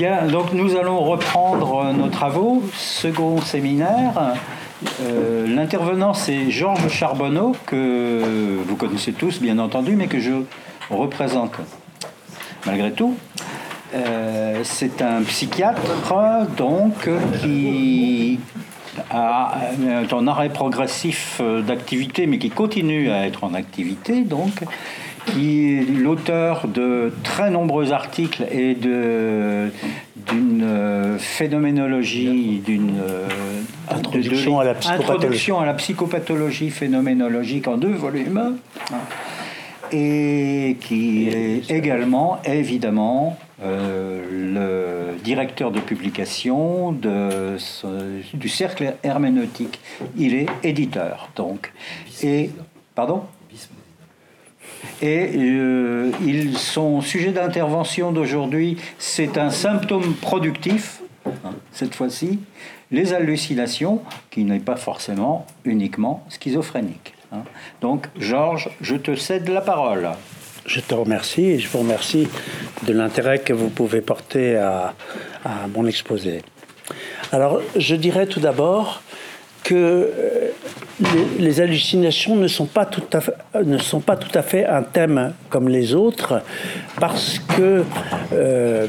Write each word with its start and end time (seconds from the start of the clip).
Donc 0.00 0.54
nous 0.54 0.76
allons 0.76 1.00
reprendre 1.00 1.92
nos 1.92 2.08
travaux, 2.08 2.62
second 2.74 3.38
séminaire. 3.42 4.34
Euh, 5.02 5.46
l'intervenant, 5.46 6.14
c'est 6.14 6.50
Georges 6.50 6.88
Charbonneau, 6.88 7.54
que 7.66 8.60
vous 8.66 8.76
connaissez 8.76 9.12
tous, 9.12 9.40
bien 9.40 9.58
entendu, 9.58 9.96
mais 9.96 10.06
que 10.06 10.18
je 10.18 10.32
représente 10.88 11.52
malgré 12.64 12.92
tout. 12.92 13.14
Euh, 13.94 14.60
c'est 14.62 15.02
un 15.02 15.22
psychiatre, 15.22 15.82
donc, 16.56 17.10
qui 17.42 18.40
a 19.10 19.54
un 20.10 20.26
arrêt 20.28 20.48
progressif 20.48 21.42
d'activité, 21.66 22.26
mais 22.26 22.38
qui 22.38 22.48
continue 22.48 23.10
à 23.10 23.26
être 23.26 23.44
en 23.44 23.52
activité, 23.52 24.22
donc, 24.22 24.62
l'auteur 25.36 26.66
de 26.68 27.12
très 27.22 27.50
nombreux 27.50 27.92
articles 27.92 28.44
et 28.50 28.74
d'une 28.74 29.72
phénoménologie, 31.18 32.62
d'une 32.64 33.00
introduction, 33.88 34.60
à 34.60 34.64
la 34.64 34.74
introduction 34.88 35.60
à 35.60 35.66
la 35.66 35.74
psychopathologie 35.74 36.70
phénoménologique 36.70 37.68
en 37.68 37.76
deux 37.76 37.92
volumes, 37.92 38.56
et 39.92 40.76
qui 40.80 41.28
est 41.28 41.70
également, 41.70 42.38
évidemment, 42.44 43.38
euh, 43.62 44.22
le 45.12 45.18
directeur 45.22 45.70
de 45.70 45.80
publication 45.80 46.92
de, 46.92 47.56
du 48.34 48.48
cercle 48.48 48.94
herméneutique. 49.02 49.80
Il 50.16 50.34
est 50.34 50.46
éditeur, 50.62 51.28
donc. 51.36 51.72
Et, 52.22 52.50
pardon? 52.94 53.24
Et 55.02 55.30
euh, 55.36 56.10
ils 56.24 56.58
sont 56.58 57.00
sujet 57.00 57.32
d'intervention 57.32 58.12
d'aujourd'hui. 58.12 58.76
C'est 58.98 59.38
un 59.38 59.50
symptôme 59.50 60.14
productif, 60.14 61.00
hein, 61.26 61.54
cette 61.72 61.94
fois-ci, 61.94 62.40
les 62.90 63.12
hallucinations, 63.12 64.02
qui 64.30 64.44
n'est 64.44 64.58
pas 64.58 64.76
forcément 64.76 65.46
uniquement 65.64 66.24
schizophrénique. 66.28 67.14
Hein. 67.32 67.42
Donc, 67.80 68.06
Georges, 68.18 68.70
je 68.80 68.96
te 68.96 69.14
cède 69.14 69.48
la 69.48 69.60
parole. 69.60 70.10
Je 70.66 70.80
te 70.80 70.94
remercie 70.94 71.44
et 71.44 71.58
je 71.58 71.68
vous 71.68 71.78
remercie 71.78 72.28
de 72.86 72.92
l'intérêt 72.92 73.38
que 73.38 73.52
vous 73.52 73.70
pouvez 73.70 74.00
porter 74.00 74.56
à, 74.56 74.94
à 75.44 75.66
mon 75.74 75.86
exposé. 75.86 76.42
Alors, 77.32 77.60
je 77.76 77.94
dirais 77.94 78.26
tout 78.26 78.40
d'abord 78.40 79.02
que 79.62 80.12
les, 81.38 81.60
hallucinations 81.60 82.36
ne 82.36 82.48
sont, 82.48 82.66
pas 82.66 82.84
tout 82.86 83.02
à 83.12 83.20
fait, 84.42 84.66
un 84.66 84.82
thème 84.82 85.32
comme 85.48 85.68
les 85.68 85.94
autres, 85.94 86.42
parce 86.98 87.38
que 87.38 87.84
euh, 88.32 88.86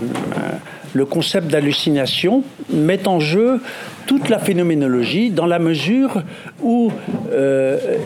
le 0.93 1.05
concept 1.05 1.47
d'hallucination 1.47 2.43
met 2.69 3.07
en 3.07 3.19
jeu 3.19 3.61
toute 4.05 4.29
la 4.29 4.39
phénoménologie 4.39 5.29
dans 5.29 5.45
la 5.45 5.59
mesure 5.59 6.23
où 6.61 6.91
euh, 7.31 7.97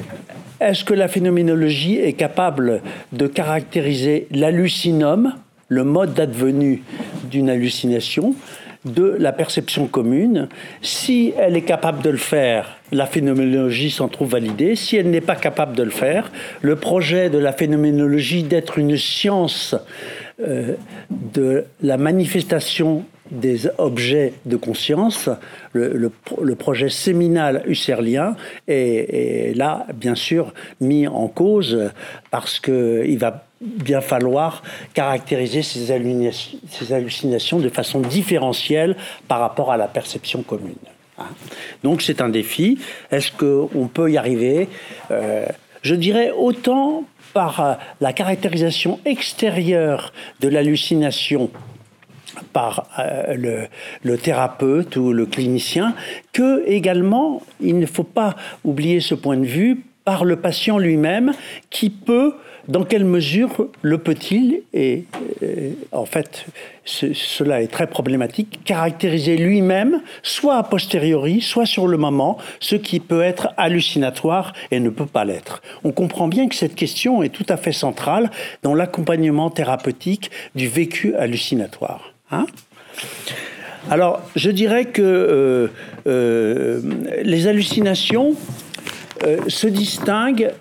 est-ce 0.60 0.84
que 0.84 0.94
la 0.94 1.08
phénoménologie 1.08 2.00
est 2.00 2.14
capable 2.14 2.82
de 3.12 3.28
caractériser 3.28 4.28
l'hallucinome, 4.32 5.34
le 5.68 5.84
mode 5.84 6.14
d'advenu 6.14 6.84
d'une 7.30 7.50
hallucination, 7.50 8.36
de 8.86 9.16
la 9.20 9.34
perception 9.34 9.88
commune. 9.88 10.48
Si 10.82 11.34
elle 11.38 11.58
est 11.58 11.64
capable 11.64 12.02
de 12.04 12.12
le 12.12 12.18
faire, 12.18 12.75
la 12.92 13.06
phénoménologie 13.06 13.92
s'en 13.92 14.08
trouve 14.08 14.32
validée. 14.32 14.76
Si 14.76 14.96
elle 14.96 15.10
n'est 15.10 15.22
pas 15.22 15.36
capable 15.36 15.76
de 15.76 15.84
le 15.84 15.92
faire, 15.92 16.32
le 16.62 16.76
projet 16.76 17.30
de 17.30 17.38
la 17.38 17.52
phénoménologie 17.52 18.44
d'être 18.44 18.78
une 18.78 18.98
science 18.98 19.76
euh, 20.42 20.76
de 21.10 21.66
la 21.82 21.98
manifestation 21.98 23.06
des 23.32 23.68
objets 23.78 24.34
de 24.46 24.56
conscience, 24.56 25.30
le, 25.74 26.12
projet 26.56 26.90
séminal 26.90 27.64
husserlien 27.66 28.36
est, 28.68 29.56
là, 29.56 29.88
bien 29.94 30.16
sûr, 30.16 30.54
mis 30.80 31.08
en 31.08 31.28
cause 31.28 31.90
parce 32.30 32.60
qu'il 32.60 33.18
va 33.18 33.46
bien 33.62 34.02
falloir 34.02 34.62
caractériser 34.94 35.64
ces 35.64 35.92
hallucinations, 35.92 37.60
de 37.60 37.70
façon 37.70 38.00
différentielle 38.00 38.96
par 39.28 39.40
rapport 39.40 39.72
à 39.72 39.78
la 39.78 39.88
perception 39.88 40.44
commune. 40.44 40.76
Hein. 41.18 41.28
Donc 41.84 42.02
c'est 42.02 42.22
un 42.22 42.30
défi. 42.30 42.80
Est-ce 43.12 43.32
qu'on 43.32 43.88
peut 43.88 44.12
y 44.12 44.18
arriver? 44.18 44.68
Euh, 45.12 45.46
Je 45.82 45.96
dirais 45.96 46.32
autant 46.32 47.04
par 47.34 47.60
euh, 47.60 47.74
la 48.02 48.14
caractérisation 48.14 49.00
extérieure 49.06 50.14
de 50.40 50.48
l'hallucination 50.48 51.52
par 52.54 52.88
euh, 53.00 53.68
le, 54.04 54.18
thérapeute 54.18 54.96
ou 54.96 55.14
le 55.14 55.26
clinicien, 55.26 55.96
que 56.34 56.68
également, 56.68 57.42
il 57.62 57.80
ne 57.80 57.86
faut 57.86 58.04
pas 58.04 58.36
oublier 58.64 59.00
ce 59.00 59.16
point 59.16 59.38
de 59.38 59.46
vue, 59.46 59.84
par 60.06 60.24
le 60.24 60.36
patient 60.36 60.78
lui-même 60.78 61.34
qui 61.72 61.90
peut 61.90 62.36
dans 62.68 62.84
quelle 62.84 63.06
mesure 63.06 63.68
le 63.82 63.98
peut-il, 63.98 64.62
et 64.74 65.06
euh, 65.44 65.72
en 65.92 66.06
fait 66.06 66.46
cela 66.86 67.64
est 67.64 67.68
très 67.68 67.88
problématique, 67.88 68.60
caractériser 68.64 69.38
lui-même, 69.38 70.02
soit 70.22 70.58
a 70.58 70.64
posteriori, 70.64 71.42
soit 71.42 71.66
sur 71.66 71.88
le 71.88 71.98
moment, 71.98 72.38
ce 72.60 72.76
qui 72.76 73.00
peut 73.00 73.24
être 73.24 73.50
hallucinatoire 73.58 74.54
et 74.70 74.80
ne 74.80 74.90
peut 74.90 75.08
pas 75.08 75.26
l'être. 75.26 75.64
On 75.84 75.92
comprend 75.92 76.28
bien 76.28 76.48
que 76.48 76.54
cette 76.54 76.76
question 76.76 77.24
est 77.24 77.30
tout 77.30 77.46
à 77.50 77.58
fait 77.58 77.72
centrale 77.72 78.30
dans 78.62 78.76
l'accompagnement 78.76 79.50
thérapeutique 79.50 80.30
du 80.54 80.68
vécu 80.68 81.16
hallucinatoire. 81.16 82.14
Hein 82.32 82.46
alors, 83.90 84.22
je 84.36 84.52
dirais 84.52 84.86
que 84.86 85.02
euh, 85.02 85.68
euh, 86.08 86.82
les 87.24 87.48
hallucinations 87.48 88.36
se 89.48 89.66
distinguent 89.66 90.52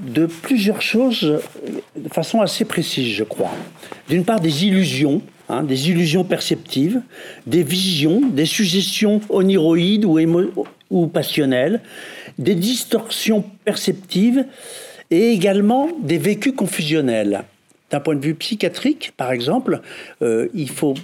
de 0.00 0.26
plusieurs 0.26 0.82
choses 0.82 1.40
de 1.96 2.08
façon 2.08 2.40
assez 2.40 2.64
précise, 2.64 3.14
je 3.14 3.24
crois. 3.24 3.50
D'une 4.08 4.24
part, 4.24 4.40
des 4.40 4.64
illusions, 4.64 5.22
hein, 5.48 5.62
des 5.62 5.90
illusions 5.90 6.24
perceptives, 6.24 7.00
des 7.46 7.62
visions, 7.62 8.22
des 8.28 8.46
suggestions 8.46 9.20
oniroïdes 9.28 10.04
ou, 10.04 10.18
ou 10.90 11.06
passionnelles, 11.06 11.80
des 12.38 12.54
distorsions 12.54 13.44
perceptives 13.64 14.44
et 15.10 15.30
également 15.30 15.88
des 16.02 16.18
vécus 16.18 16.52
confusionnels. 16.54 17.44
D'un 17.90 18.00
point 18.00 18.14
de 18.14 18.24
vue 18.24 18.34
psychiatrique, 18.34 19.12
par 19.16 19.32
exemple, 19.32 19.80
euh, 20.22 20.48
il 20.54 20.68
faut 20.68 20.94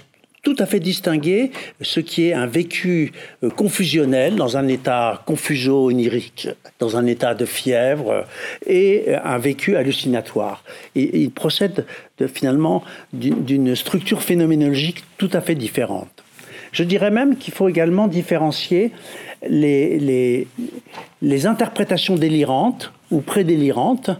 tout 0.45 0.55
à 0.59 0.67
fait 0.67 0.79
distinguer 0.79 1.51
ce 1.81 1.99
qui 1.99 2.27
est 2.27 2.33
un 2.33 2.45
vécu 2.45 3.11
euh, 3.43 3.49
confusionnel 3.49 4.35
dans 4.35 4.57
un 4.57 4.67
état 4.67 5.23
confuso-onirique, 5.25 6.47
dans 6.79 6.95
un 6.97 7.07
état 7.07 7.33
de 7.33 7.45
fièvre, 7.45 8.25
et 8.67 9.05
euh, 9.07 9.17
un 9.23 9.39
vécu 9.39 9.75
hallucinatoire. 9.75 10.63
Et 10.95 11.23
il 11.23 11.31
procède 11.31 11.85
de, 12.19 12.27
finalement 12.27 12.83
d'une 13.11 13.75
structure 13.75 14.21
phénoménologique 14.21 15.03
tout 15.17 15.31
à 15.33 15.41
fait 15.41 15.55
différente. 15.55 16.23
Je 16.71 16.83
dirais 16.83 17.11
même 17.11 17.37
qu'il 17.37 17.53
faut 17.53 17.67
également 17.67 18.07
différencier 18.07 18.91
les, 19.49 19.97
les, 19.97 20.47
les 21.23 21.45
interprétations 21.47 22.15
délirantes 22.15 22.91
ou 23.09 23.21
prédélirantes 23.21 24.11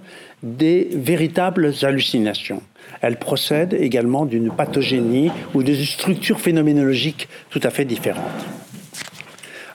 des 0.42 0.90
véritables 0.92 1.74
hallucinations. 1.84 2.62
Elle 3.02 3.18
procède 3.18 3.74
également 3.74 4.26
d'une 4.26 4.52
pathogénie 4.52 5.32
ou 5.54 5.64
de 5.64 5.74
structures 5.76 6.40
phénoménologiques 6.40 7.28
tout 7.50 7.60
à 7.64 7.70
fait 7.70 7.86
différentes. 7.86 8.24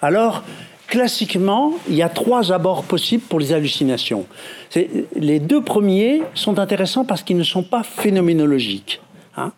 Alors, 0.02 0.42
classiquement, 0.86 1.74
il 1.88 1.94
y 1.94 2.02
a 2.02 2.08
trois 2.08 2.52
abords 2.52 2.84
possibles 2.84 3.22
pour 3.22 3.38
les 3.38 3.52
hallucinations. 3.52 4.26
Les 5.16 5.38
deux 5.38 5.62
premiers 5.62 6.22
sont 6.34 6.58
intéressants 6.58 7.04
parce 7.04 7.22
qu'ils 7.22 7.36
ne 7.36 7.44
sont 7.44 7.62
pas 7.62 7.82
phénoménologiques. 7.82 9.00
Hein. 9.36 9.52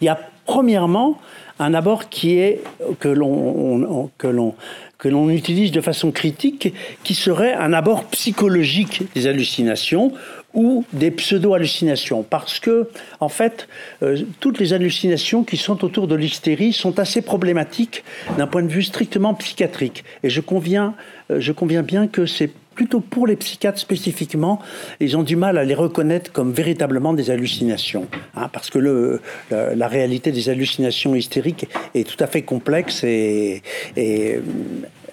Il 0.00 0.06
y 0.06 0.08
a 0.08 0.18
premièrement 0.46 1.18
un 1.58 1.74
abord 1.74 2.08
qui 2.08 2.38
est 2.38 2.62
que 3.00 3.08
l'on 3.08 4.54
que 4.98 5.08
l'on 5.08 5.30
utilise 5.30 5.70
de 5.70 5.80
façon 5.80 6.10
critique, 6.10 6.74
qui 7.04 7.14
serait 7.14 7.54
un 7.54 7.72
abord 7.72 8.04
psychologique 8.06 9.02
des 9.14 9.26
hallucinations, 9.26 10.12
ou 10.54 10.84
des 10.92 11.10
pseudo-hallucinations. 11.10 12.22
Parce 12.22 12.58
que, 12.58 12.88
en 13.20 13.28
fait, 13.28 13.68
euh, 14.02 14.22
toutes 14.40 14.58
les 14.58 14.72
hallucinations 14.72 15.44
qui 15.44 15.56
sont 15.56 15.84
autour 15.84 16.08
de 16.08 16.14
l'hystérie 16.14 16.72
sont 16.72 16.98
assez 16.98 17.22
problématiques 17.22 18.02
d'un 18.38 18.46
point 18.46 18.62
de 18.62 18.68
vue 18.68 18.82
strictement 18.82 19.34
psychiatrique. 19.34 20.04
Et 20.22 20.30
je 20.30 20.40
conviens, 20.40 20.94
euh, 21.30 21.38
je 21.38 21.52
conviens 21.52 21.82
bien 21.82 22.08
que 22.08 22.26
c'est 22.26 22.50
plutôt 22.78 23.00
pour 23.00 23.26
les 23.26 23.34
psychiatres 23.34 23.80
spécifiquement, 23.80 24.60
ils 25.00 25.16
ont 25.16 25.24
du 25.24 25.34
mal 25.34 25.58
à 25.58 25.64
les 25.64 25.74
reconnaître 25.74 26.30
comme 26.30 26.52
véritablement 26.52 27.12
des 27.12 27.28
hallucinations. 27.32 28.06
Hein, 28.36 28.48
parce 28.52 28.70
que 28.70 29.20
la, 29.50 29.88
réalité 29.88 30.30
des 30.30 30.48
hallucinations 30.48 31.16
hystériques 31.16 31.66
est 31.96 32.06
tout 32.06 32.22
à 32.22 32.28
fait 32.28 32.42
complexe 32.42 33.02
et, 33.02 33.62
et 33.96 34.38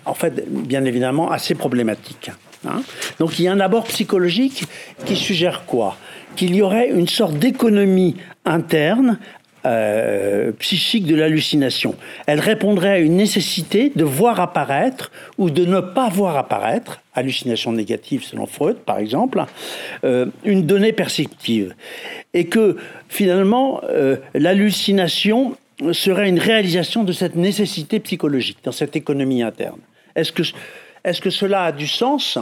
en 0.05 0.13
fait, 0.13 0.47
bien 0.47 0.85
évidemment, 0.85 1.31
assez 1.31 1.55
problématique. 1.55 2.29
Hein. 2.67 2.83
Donc 3.17 3.39
il 3.39 3.45
y 3.45 3.47
a 3.47 3.51
un 3.51 3.59
abord 3.59 3.85
psychologique 3.85 4.65
qui 5.05 5.15
suggère 5.15 5.65
quoi? 5.65 5.97
Qu'il 6.35 6.53
y 6.53 6.61
aurait 6.61 6.89
une 6.89 7.07
sorte 7.07 7.39
d'économie 7.39 8.15
interne 8.45 9.17
euh, 9.65 10.51
psychique 10.59 11.07
de 11.07 11.15
l'hallucination. 11.15 11.95
Elle 12.27 12.39
répondrait 12.39 12.89
à 12.89 12.99
une 12.99 13.15
nécessité 13.15 13.91
de 13.95 14.03
voir 14.03 14.39
apparaître 14.39 15.11
ou 15.39 15.49
de 15.49 15.65
ne 15.65 15.79
pas 15.79 16.07
voir 16.07 16.37
apparaître, 16.37 17.01
hallucination 17.15 17.71
négative 17.71 18.23
selon 18.23 18.45
Freud 18.45 18.77
par 18.77 18.99
exemple, 18.99 19.43
euh, 20.03 20.27
une 20.43 20.65
donnée 20.65 20.93
perceptive. 20.93 21.75
Et 22.33 22.45
que 22.45 22.77
finalement, 23.09 23.81
euh, 23.85 24.17
l'hallucination 24.33 25.57
serait 25.91 26.29
une 26.29 26.39
réalisation 26.39 27.03
de 27.03 27.11
cette 27.11 27.35
nécessité 27.35 27.99
psychologique 27.99 28.59
dans 28.63 28.71
cette 28.71 28.95
économie 28.95 29.43
interne. 29.43 29.79
Est-ce 30.15 30.31
que, 30.31 31.29
cela 31.29 31.65
a 31.65 31.71
du 31.71 31.87
sens? 31.87 32.37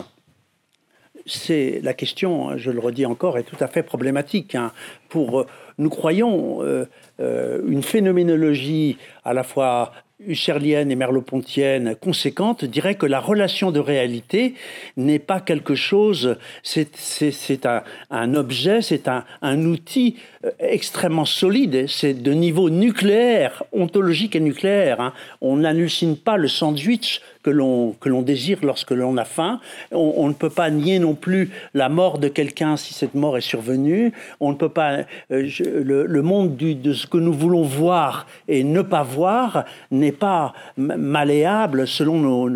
C'est 1.25 1.79
la 1.81 1.93
question, 1.93 2.57
je 2.57 2.69
le 2.69 2.79
redis 2.79 3.05
encore, 3.05 3.37
est 3.37 3.43
tout 3.43 3.57
à 3.59 3.67
fait 3.67 3.81
problématique. 3.81 4.55
Hein. 4.55 4.71
Pour, 5.09 5.45
nous 5.77 5.89
croyons 5.89 6.61
euh, 6.61 6.85
une 7.19 7.83
phénoménologie 7.83 8.97
à 9.23 9.33
la 9.33 9.43
fois 9.43 9.91
husserlienne 10.27 10.91
et 10.91 10.95
merleau-pontienne 10.95 11.95
conséquente 11.95 12.65
dirait 12.65 12.95
que 12.95 13.05
la 13.05 13.19
relation 13.19 13.71
de 13.71 13.79
réalité 13.79 14.53
n'est 14.97 15.19
pas 15.19 15.39
quelque 15.39 15.75
chose, 15.75 16.37
c'est 16.61 17.65
un, 18.09 18.35
objet, 18.35 18.81
c'est 18.81 19.07
un, 19.07 19.65
outil 19.65 20.15
euh, 20.45 20.51
extrêmement 20.59 21.25
solide, 21.25 21.87
c'est 21.87 22.13
de 22.13 22.31
niveau 22.31 22.69
nucléaire, 22.69 23.63
ontologique 23.71 24.35
et 24.35 24.39
nucléaire. 24.39 25.01
Hein. 25.01 25.13
On 25.41 25.57
n'hallucine 25.57 26.17
pas 26.17 26.37
le 26.37 26.47
sandwich 26.47 27.21
que 27.43 27.49
l'on 27.49 27.91
que 27.99 28.09
l'on 28.09 28.21
désire 28.21 28.59
lorsque 28.63 28.91
l'on 28.91 29.17
a 29.17 29.25
faim. 29.25 29.59
On, 29.91 30.27
ne 30.29 30.33
peut 30.33 30.49
pas 30.49 30.69
nier 30.69 30.97
non 30.99 31.13
plus 31.13 31.51
la 31.73 31.89
mort 31.89 32.17
de 32.17 32.29
quelqu'un 32.29 32.77
si 32.77 32.93
cette 32.93 33.13
mort 33.13 33.37
est 33.37 33.41
survenue. 33.41 34.13
On 34.39 34.51
ne 34.51 34.55
peut 34.55 34.69
pas 34.69 34.99
euh, 35.31 35.49
le, 35.59 36.21
monde 36.21 36.55
du, 36.55 36.73
de 36.73 36.93
ce 37.03 37.07
que 37.07 37.17
nous 37.17 37.33
voulons 37.33 37.63
voir 37.63 38.27
et 38.47 38.63
ne 38.63 38.81
pas 38.81 39.03
voir 39.03 39.65
n'est 39.91 40.13
pas 40.13 40.53
malléable 40.77 41.85
selon 41.85 42.47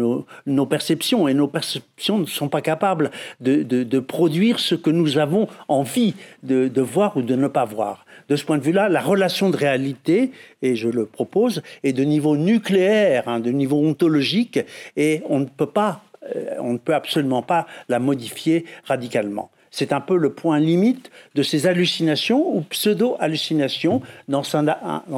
nos, 0.45 0.65
perceptions 0.65 1.27
et 1.27 1.33
nos 1.33 1.49
perceptions 1.49 2.17
ne 2.17 2.25
sont 2.25 2.47
pas 2.47 2.61
capables 2.61 3.11
de, 3.41 3.99
produire 3.99 4.59
ce 4.59 4.75
que 4.75 4.89
nous 4.89 5.17
avons 5.17 5.49
envie 5.67 6.15
de, 6.44 6.69
de 6.69 6.81
voir 6.81 7.17
ou 7.17 7.21
de 7.21 7.35
ne 7.35 7.47
pas 7.47 7.65
voir. 7.65 8.05
De 8.29 8.38
ce 8.38 8.45
point 8.45 8.57
de 8.57 8.63
vue-là, 8.63 8.88
la 8.88 9.01
relation 9.01 9.49
de 9.49 9.57
réalité, 9.57 10.31
et 10.61 10.75
je 10.75 10.88
le 10.88 11.05
propose, 11.05 11.61
est 11.83 11.93
de 11.93 12.03
niveau 12.03 12.38
nucléaire, 12.38 13.27
hein, 13.27 13.41
de 13.41 13.51
niveau 13.51 13.77
ontologique, 13.77 14.59
et 14.95 15.23
on 15.27 15.39
ne 15.39 15.45
peut 15.45 15.65
pas, 15.65 16.01
euh, 16.35 16.55
on 16.59 16.73
ne 16.73 16.77
peut 16.77 16.95
absolument 16.95 17.41
pas 17.41 17.67
la 17.89 18.00
modifier 18.00 18.65
radicalement. 18.85 19.50
C'est 19.71 19.93
un 19.93 20.01
peu 20.01 20.17
le 20.17 20.31
point 20.31 20.59
limite 20.59 21.11
de 21.35 21.43
ces 21.43 21.67
hallucinations 21.67 22.55
ou 22.55 22.61
pseudo-hallucinations 22.61 24.01
dans, 24.27 24.43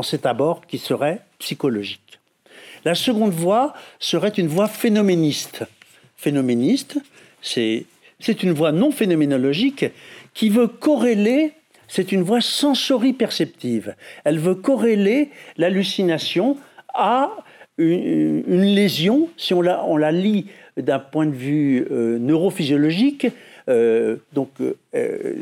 cet 0.03 0.25
abord 0.25 0.65
qui 0.67 0.77
serait 0.77 1.21
psychologique. 1.39 2.19
La 2.85 2.95
seconde 2.95 3.31
voie 3.31 3.73
serait 3.99 4.29
une 4.29 4.47
voie 4.47 4.67
phénoméniste. 4.67 5.63
Phénoméniste, 6.17 6.97
c'est 7.41 7.85
une 8.43 8.51
voie 8.51 8.71
non 8.71 8.91
phénoménologique 8.91 9.85
qui 10.33 10.49
veut 10.49 10.67
corréler 10.67 11.53
c'est 11.89 12.11
une 12.11 12.21
voie 12.21 12.39
sensori-perceptive. 12.39 13.95
Elle 14.23 14.37
veut 14.37 14.55
corréler 14.55 15.31
l'hallucination 15.57 16.55
à 16.93 17.31
une, 17.77 18.61
lésion, 18.61 19.29
si 19.37 19.53
on 19.53 19.61
la, 19.61 19.83
on 19.85 19.97
la 19.97 20.11
lit 20.11 20.47
d'un 20.77 20.99
point 20.99 21.25
de 21.25 21.35
vue 21.35 21.87
euh, 21.91 22.19
neurophysiologique, 22.19 23.27
euh, 23.69 24.17
donc, 24.33 24.49
euh, 24.61 25.35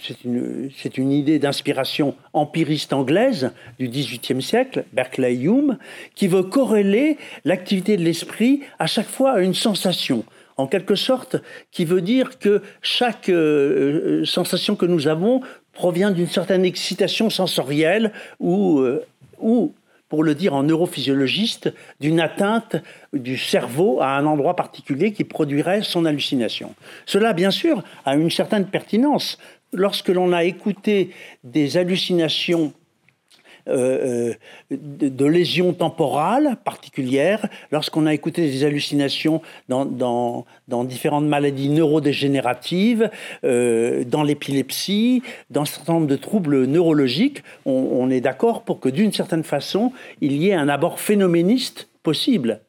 c'est 0.00 0.24
une, 0.24 0.70
une, 0.96 1.12
idée 1.12 1.38
d'inspiration 1.38 2.14
empiriste 2.32 2.92
anglaise 2.92 3.50
du 3.78 3.88
XVIIIe 3.88 4.42
siècle, 4.42 4.84
Berkeley 4.92 5.34
Hume, 5.34 5.78
qui 6.14 6.28
veut 6.28 6.44
corréler 6.44 7.16
l'activité 7.44 7.96
de 7.96 8.02
l'esprit 8.02 8.60
à 8.78 8.86
chaque 8.86 9.08
fois 9.08 9.32
à 9.32 9.40
une 9.40 9.54
sensation. 9.54 10.24
En 10.56 10.66
quelque 10.66 10.96
sorte, 10.96 11.36
qui 11.70 11.84
veut 11.84 12.00
dire 12.00 12.38
que 12.40 12.62
chaque 12.82 13.30
sensation 14.24 14.74
que 14.74 14.86
nous 14.86 15.06
avons 15.06 15.40
provient 15.78 16.10
d'une 16.10 16.26
certaine 16.26 16.64
excitation 16.64 17.30
sensorielle 17.30 18.12
ou, 18.40 18.80
euh, 18.80 19.04
ou, 19.40 19.72
pour 20.08 20.24
le 20.24 20.34
dire 20.34 20.54
en 20.54 20.62
neurophysiologiste, 20.62 21.72
d'une 22.00 22.20
atteinte 22.20 22.76
du 23.12 23.36
cerveau 23.36 24.00
à 24.00 24.16
un 24.16 24.26
endroit 24.26 24.56
particulier 24.56 25.12
qui 25.12 25.24
produirait 25.24 25.82
son 25.82 26.04
hallucination. 26.04 26.74
Cela, 27.06 27.32
bien 27.32 27.50
sûr, 27.50 27.82
a 28.04 28.14
une 28.16 28.30
certaine 28.30 28.66
pertinence. 28.66 29.38
Lorsque 29.72 30.08
l'on 30.08 30.32
a 30.32 30.44
écouté 30.44 31.10
des 31.44 31.76
hallucinations 31.76 32.72
euh, 33.68 34.32
euh, 34.70 34.76
de, 34.76 35.24
lésions 35.26 35.72
temporales 35.72 36.56
particulières, 36.64 37.46
lorsqu'on 37.70 38.06
a 38.06 38.14
écouté 38.14 38.42
des 38.42 38.64
hallucinations 38.64 39.42
dans, 39.68 39.84
dans, 39.84 40.84
différentes 40.84 41.26
maladies 41.26 41.68
neurodégénératives, 41.68 43.10
euh, 43.44 44.04
dans 44.04 44.22
l'épilepsie, 44.22 45.22
dans 45.50 45.62
un 45.62 45.66
certain 45.66 45.94
nombre 45.94 46.06
de 46.06 46.16
troubles 46.16 46.64
neurologiques, 46.64 47.42
on 47.66 48.10
est 48.10 48.20
d'accord 48.20 48.62
pour 48.62 48.80
que 48.80 48.88
d'une 48.88 49.12
certaine 49.12 49.44
façon, 49.44 49.92
il 50.20 50.32
y 50.32 50.48
ait 50.48 50.54
un 50.54 50.68
abord 50.68 51.00
phénoméniste 51.00 51.88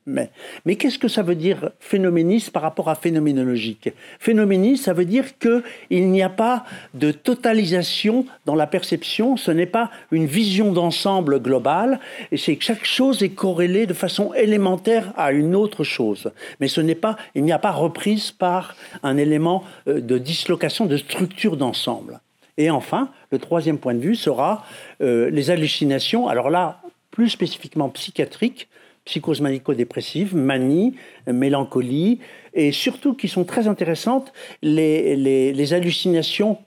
mais 0.06 0.76
qu'est-ce 0.76 1.00
que 1.00 1.08
ça 1.08 1.22
veut 1.22 1.36
dire 1.36 1.72
phénoméniste 1.80 2.52
par 2.52 2.62
rapport 2.62 2.90
à 2.90 2.96
phénoménologique? 2.96 3.90
Phénoméniste, 4.20 4.86
ça 4.86 4.94
veut 4.94 5.06
dire 5.06 5.38
qu'il 5.38 6.10
n'y 6.10 6.22
a 6.22 6.30
pas 6.30 6.66
de 6.94 7.12
totalisation 7.12 8.26
dans 8.46 8.56
la 8.56 8.68
perception, 8.68 9.38
ce 9.38 9.52
n'est 9.52 9.66
pas 9.66 9.92
une 10.12 10.26
vision 10.26 10.72
d'ensemble 10.72 11.42
globale, 11.42 12.00
et 12.32 12.38
c'est 12.38 12.56
que 12.56 12.64
chaque 12.64 12.86
chose 12.86 13.24
est 13.24 13.30
corrélée 13.30 13.86
de 13.86 13.94
façon 13.94 14.34
élémentaire 14.34 15.14
à 15.18 15.32
une 15.32 15.56
autre 15.56 15.84
chose. 15.84 16.32
Mais 16.60 16.68
ce 16.68 16.82
n'est 16.82 16.96
pas, 16.96 17.18
il 17.36 17.44
n'y 17.44 17.52
a 17.52 17.60
pas 17.60 17.72
reprise 17.72 18.32
par 18.32 18.76
un 19.04 19.18
élément 19.18 19.64
euh, 19.88 20.02
de 20.02 20.18
dislocation, 20.18 20.86
de 20.86 20.98
structure 20.98 21.58
d'ensemble. 21.58 22.20
Et 22.58 22.70
enfin, 22.70 23.10
le 23.32 23.40
troisième 23.40 23.78
point 23.78 23.94
de 23.94 24.00
vue 24.00 24.16
sera 24.16 24.66
euh, 25.02 25.30
les 25.30 25.50
hallucinations. 25.50 26.28
Alors 26.28 26.50
là, 26.50 26.82
plus 27.12 27.30
spécifiquement 27.30 27.90
psychiatriques, 27.90 28.68
psychose 29.06 29.42
manico-dépressive, 29.42 30.36
manie, 30.36 30.96
mélancolie, 31.28 32.20
et 32.54 32.72
surtout 32.72 33.14
qui 33.14 33.28
sont 33.28 33.44
très 33.44 33.68
intéressantes, 33.68 34.34
les, 34.62 35.16
les, 35.16 35.74
hallucinations 35.74 36.58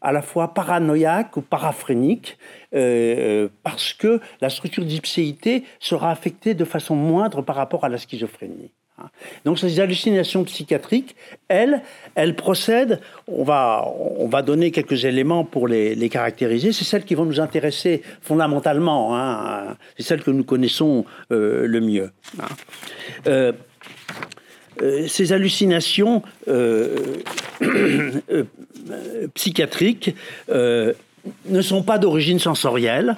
à 0.00 0.12
la 0.12 0.22
fois 0.22 0.54
paranoïaques 0.54 1.36
ou 1.36 1.42
paraphréniques, 1.42 2.38
euh, 2.74 3.48
parce 3.62 3.92
que 3.92 4.20
la 4.40 4.50
structure 4.50 4.84
d'ipséité 4.84 5.64
sera 5.80 6.10
affectée 6.10 6.54
de 6.54 6.64
façon 6.64 6.94
moindre 6.94 7.42
par 7.42 7.56
rapport 7.56 7.84
à 7.84 7.88
la 7.88 7.98
schizophrénie. 7.98 8.70
Donc 9.44 9.58
ces 9.58 9.80
hallucinations 9.80 10.44
psychiatriques, 10.44 11.16
elles, 11.48 11.82
elles 12.14 12.34
procèdent, 12.34 13.00
on 13.28 13.44
va, 13.44 13.84
on 14.18 14.28
va 14.28 14.42
donner 14.42 14.70
quelques 14.70 15.04
éléments 15.04 15.44
pour 15.44 15.68
les, 15.68 16.08
caractériser, 16.08 16.72
c'est 16.72 16.84
celles 16.84 17.04
qui 17.04 17.14
vont 17.14 17.26
nous 17.26 17.40
intéresser 17.40 18.02
fondamentalement, 18.22 19.16
hein. 19.16 19.76
c'est 19.96 20.04
celles 20.04 20.22
que 20.22 20.30
nous 20.30 20.44
connaissons 20.44 21.04
euh, 21.32 21.66
le 21.66 21.80
mieux. 21.80 22.10
Hein. 22.40 22.46
Euh, 23.26 23.52
euh, 24.82 25.06
ces 25.08 25.32
hallucinations 25.32 26.22
psychiatriques 29.34 30.14
ne 30.48 31.62
sont 31.62 31.82
pas 31.82 31.98
d'origine 31.98 32.38
sensorielle, 32.38 33.16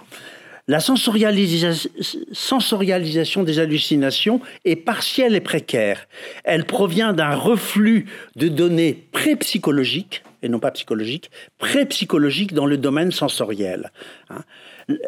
la 0.69 0.79
sensorialisation 0.81 3.43
des 3.43 3.59
hallucinations 3.59 4.41
est 4.67 4.77
partielle 4.77 5.35
et 5.35 5.41
précaire. 5.41 6.07
Elle 6.45 6.67
provient 6.67 7.15
d'un 7.15 7.35
reflux 7.35 8.05
de 8.37 8.49
données 8.49 9.07
pré-psychologiques, 9.13 10.23
et 10.43 10.51
non 10.51 10.61
pas 10.61 10.71
psychologiques, 10.71 11.31
pré-psychologiques 11.57 12.53
dans 12.53 12.67
le 12.67 12.77
domaine 12.77 13.13
sensoriel. 13.13 13.91
Hein. 14.29 14.43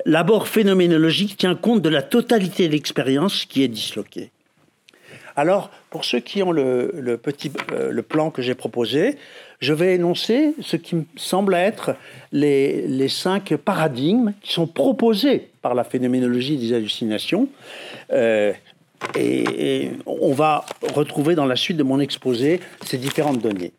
L'abord 0.07 0.49
phénoménologique 0.49 1.37
tient 1.37 1.55
compte 1.55 1.83
de 1.83 1.91
la 1.91 2.03
totalité 2.03 2.67
de 2.67 2.73
l'expérience 2.73 3.45
qui 3.45 3.63
est 3.63 3.69
disloquée. 3.69 4.31
Alors, 5.37 5.71
pour 5.91 6.05
ceux 6.05 6.21
qui 6.21 6.43
ont 6.43 6.53
le, 6.53 7.19
petit, 7.23 7.53
euh, 7.73 7.91
le 7.91 8.03
plan 8.03 8.31
que 8.31 8.43
j'ai 8.43 8.55
proposé, 8.55 9.17
je 9.61 9.75
vais 9.75 9.95
énoncer 9.95 10.55
ce 10.63 10.77
qui 10.77 10.97
me 10.97 11.05
semble 11.17 11.55
être 11.55 11.95
les, 12.33 13.09
cinq 13.09 13.55
paradigmes 13.57 14.33
qui 14.43 14.53
sont 14.53 14.67
proposés 14.67 15.51
par 15.61 15.75
la 15.75 15.85
phénoménologie 15.85 16.57
des 16.57 16.73
hallucinations. 16.73 17.49
Euh, 18.13 18.53
et, 19.17 19.91
on 20.07 20.33
va 20.33 20.65
retrouver 20.95 21.35
dans 21.35 21.47
la 21.47 21.57
suite 21.57 21.77
de 21.77 21.83
mon 21.83 22.01
exposé 22.01 22.61
ces 22.85 22.99
différentes 22.99 23.41
données. 23.41 23.73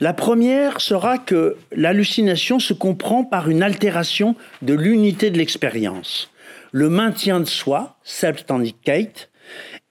La 0.00 0.12
première 0.12 0.80
sera 0.80 1.16
que 1.16 1.56
l'hallucination 1.72 2.58
se 2.58 2.74
comprend 2.74 3.24
par 3.24 3.48
une 3.48 3.62
altération 3.62 4.34
de 4.62 4.74
l'unité 4.74 5.30
de 5.30 5.38
l'expérience. 5.38 6.30
Le 6.72 6.88
maintien 6.88 7.40
de 7.40 7.46
soi, 7.46 7.96
self-indicate, 8.04 9.30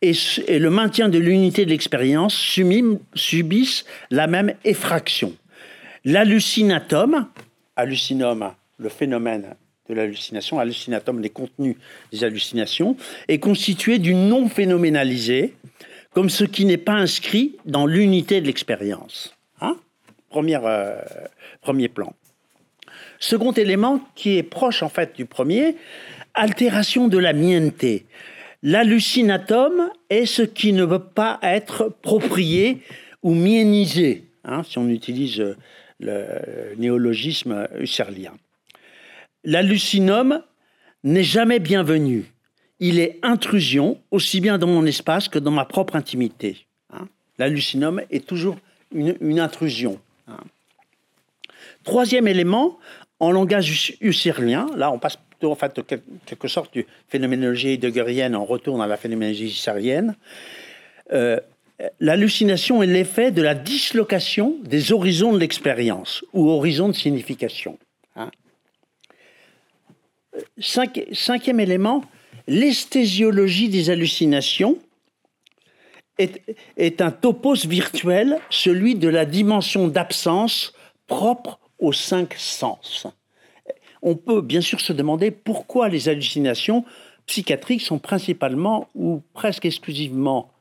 et, 0.09 0.59
le 0.59 0.69
maintien 0.69 1.09
de 1.09 1.17
l'unité 1.17 1.65
de 1.65 1.69
l'expérience 1.69 2.35
subissent 2.35 3.85
la 4.11 4.27
même 4.27 4.53
effraction. 4.63 5.33
L'hallucinatome, 6.03 7.27
hallucinome, 7.75 8.53
le 8.77 8.89
phénomène 8.89 9.55
de 9.89 9.93
l'hallucination, 9.93 10.59
hallucinatum, 10.59 11.21
les 11.21 11.29
contenus 11.29 11.75
des 12.11 12.23
hallucinations, 12.23 12.97
est 13.27 13.39
constitué 13.39 13.99
du 13.99 14.15
non 14.15 14.49
phénoménalisé, 14.49 15.53
comme 16.13 16.29
ce 16.29 16.43
qui 16.43 16.65
n'est 16.65 16.77
pas 16.77 16.93
inscrit 16.93 17.57
dans 17.65 17.85
l'unité 17.85 18.41
de 18.41 18.47
l'expérience. 18.47 19.35
Hein? 19.61 19.77
Euh, 20.35 21.01
premier 21.61 21.87
plan. 21.87 22.13
Second 23.19 23.51
élément 23.53 24.01
qui 24.15 24.37
est 24.37 24.43
proche 24.43 24.83
en 24.83 24.89
fait 24.89 25.15
du 25.15 25.25
premier, 25.25 25.75
altération 26.33 27.07
de 27.07 27.17
la 27.17 27.33
mienté. 27.33 28.05
L'hallucinatum 28.65 29.91
est 30.09 30.25
ce 30.25 30.41
qui 30.41 30.73
ne 30.73 30.83
veut 30.83 30.97
pas 30.97 31.37
être 31.43 31.87
proprié 32.01 32.81
ou 33.21 33.35
miénisé, 33.35 34.23
hein, 34.43 34.63
si 34.63 34.79
on 34.79 34.89
utilise 34.89 35.55
le 35.99 36.73
néologisme 36.75 37.67
husserlien. 37.79 38.33
L'hallucinum 39.43 40.41
n'est 41.03 41.23
jamais 41.23 41.59
bienvenu. 41.59 42.25
Il 42.79 42.99
est 42.99 43.19
intrusion, 43.21 44.01
aussi 44.09 44.41
bien 44.41 44.57
dans 44.57 44.65
mon 44.65 44.87
espace 44.87 45.29
que 45.29 45.37
dans 45.37 45.51
ma 45.51 45.65
propre 45.65 45.95
intimité. 45.95 46.65
Hein. 46.91 47.07
Est 47.37 48.25
toujours 48.25 48.57
une, 48.91 49.39
intrusion. 49.39 49.99
Hein. 50.27 50.39
Troisième 51.83 52.27
élément, 52.27 52.79
en 53.19 53.29
langage 53.31 53.95
husserlien, 54.01 54.65
là 54.75 54.91
on 54.91 54.97
passe 54.97 55.19
en 55.43 55.55
fait 55.55 55.79
quelque 56.25 56.47
sorte 56.47 56.73
du 56.73 56.85
phénoménologie 57.07 57.69
heideggerienne, 57.69 58.35
on 58.35 58.45
retourne 58.45 58.81
à 58.81 58.87
la 58.87 58.97
phénoménologie 58.97 59.47
husserlienne. 59.47 60.15
Euh, 61.13 61.39
l'hallucination 61.99 62.81
est 62.81 62.87
l'effet 62.87 63.31
de 63.31 63.41
la 63.41 63.55
dislocation 63.55 64.55
des 64.63 64.91
horizons 64.91 65.33
de 65.33 65.39
l'expérience 65.39 66.23
ou 66.33 66.49
horizons 66.49 66.87
de 66.87 66.93
signification. 66.93 67.77
Hein. 68.15 68.31
cinquième 70.59 71.59
élément, 71.59 72.03
l'esthésiologie 72.47 73.69
des 73.69 73.89
hallucinations 73.89 74.79
est, 76.17 77.01
un 77.01 77.11
topos 77.11 77.65
virtuel, 77.65 78.39
celui 78.49 78.95
de 78.95 79.09
la 79.09 79.25
dimension 79.25 79.87
d'absence 79.87 80.73
propre 81.07 81.59
aux 81.79 81.93
cinq 81.93 82.35
sens. 82.35 83.07
On 84.05 84.15
peut 84.15 84.41
bien 84.41 84.61
sûr 84.61 84.79
se 84.81 84.93
demander 84.93 85.31
pourquoi 85.31 85.89
les 85.89 86.09
hallucinations 86.09 86.85
psychiatriques 87.25 87.81
sont 87.81 87.97
principalement 87.97 88.87
ou 88.93 89.23
presque 89.33 89.65
exclusivement 89.65 90.51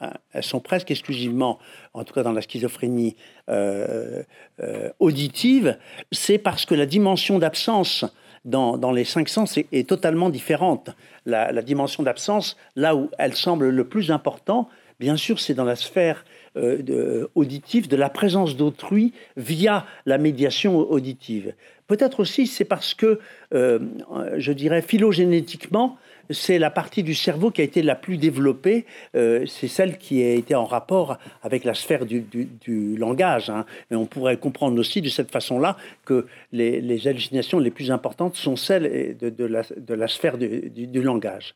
hein, 0.00 0.12
elles 0.32 0.44
sont 0.44 0.60
presque 0.60 0.92
exclusivement, 0.92 1.58
en 1.94 2.04
tout 2.04 2.14
cas 2.14 2.22
dans 2.22 2.30
la 2.30 2.42
schizophrénie 2.42 3.16
euh, 3.48 4.22
euh, 4.60 4.88
auditive, 5.00 5.78
c'est 6.12 6.38
parce 6.38 6.64
que 6.64 6.76
la 6.76 6.86
dimension 6.86 7.40
d'absence 7.40 8.04
dans, 8.44 8.92
les 8.92 9.04
cinq 9.04 9.28
sens 9.28 9.58
est, 9.58 9.88
totalement 9.88 10.30
différente. 10.30 10.90
La, 11.26 11.50
la 11.50 11.62
dimension 11.62 12.04
d'absence, 12.04 12.56
là 12.76 12.94
où 12.94 13.10
elle 13.18 13.34
semble 13.34 13.68
le 13.68 13.84
plus 13.84 14.12
important, 14.12 14.68
bien 15.00 15.16
sûr, 15.16 15.40
c'est 15.40 15.54
dans 15.54 15.64
la 15.64 15.76
sphère 15.76 16.24
euh, 16.56 16.82
de, 16.82 17.30
auditif 17.36 17.86
de 17.86 17.94
la 17.94 18.08
présence 18.08 18.56
d'autrui 18.56 19.12
via 19.36 19.86
la 20.04 20.18
médiation 20.18 20.78
auditive. 20.78 21.54
Peut-être 21.86 22.18
aussi 22.18 22.48
c'est 22.48 22.64
parce 22.64 22.92
que, 22.92 23.20
euh, 23.54 23.78
je 24.36 24.50
dirais, 24.52 24.82
phylogénétiquement, 24.82 25.96
c'est 26.28 26.58
la 26.58 26.70
partie 26.70 27.04
du 27.04 27.14
cerveau 27.14 27.52
qui 27.52 27.60
a 27.60 27.64
été 27.64 27.82
la 27.82 27.94
plus 27.94 28.16
développée, 28.16 28.84
euh, 29.14 29.46
c'est 29.46 29.68
celle 29.68 29.96
qui 29.96 30.24
a 30.24 30.32
été 30.32 30.56
en 30.56 30.64
rapport 30.64 31.18
avec 31.44 31.62
la 31.62 31.74
sphère 31.74 32.04
du, 32.04 32.96
langage. 32.96 33.48
Hein. 33.48 33.64
Et 33.92 33.94
on 33.94 34.06
pourrait 34.06 34.36
comprendre 34.36 34.76
aussi 34.80 35.00
de 35.02 35.08
cette 35.08 35.30
façon-là 35.30 35.76
que 36.04 36.26
les, 36.50 37.06
hallucinations 37.06 37.60
les 37.60 37.70
plus 37.70 37.92
importantes 37.92 38.34
sont 38.34 38.56
celles 38.56 39.16
de, 39.20 39.44
la, 39.44 39.62
de 39.76 39.94
la, 39.94 40.08
sphère 40.08 40.36
du 40.36 41.02
langage. 41.02 41.54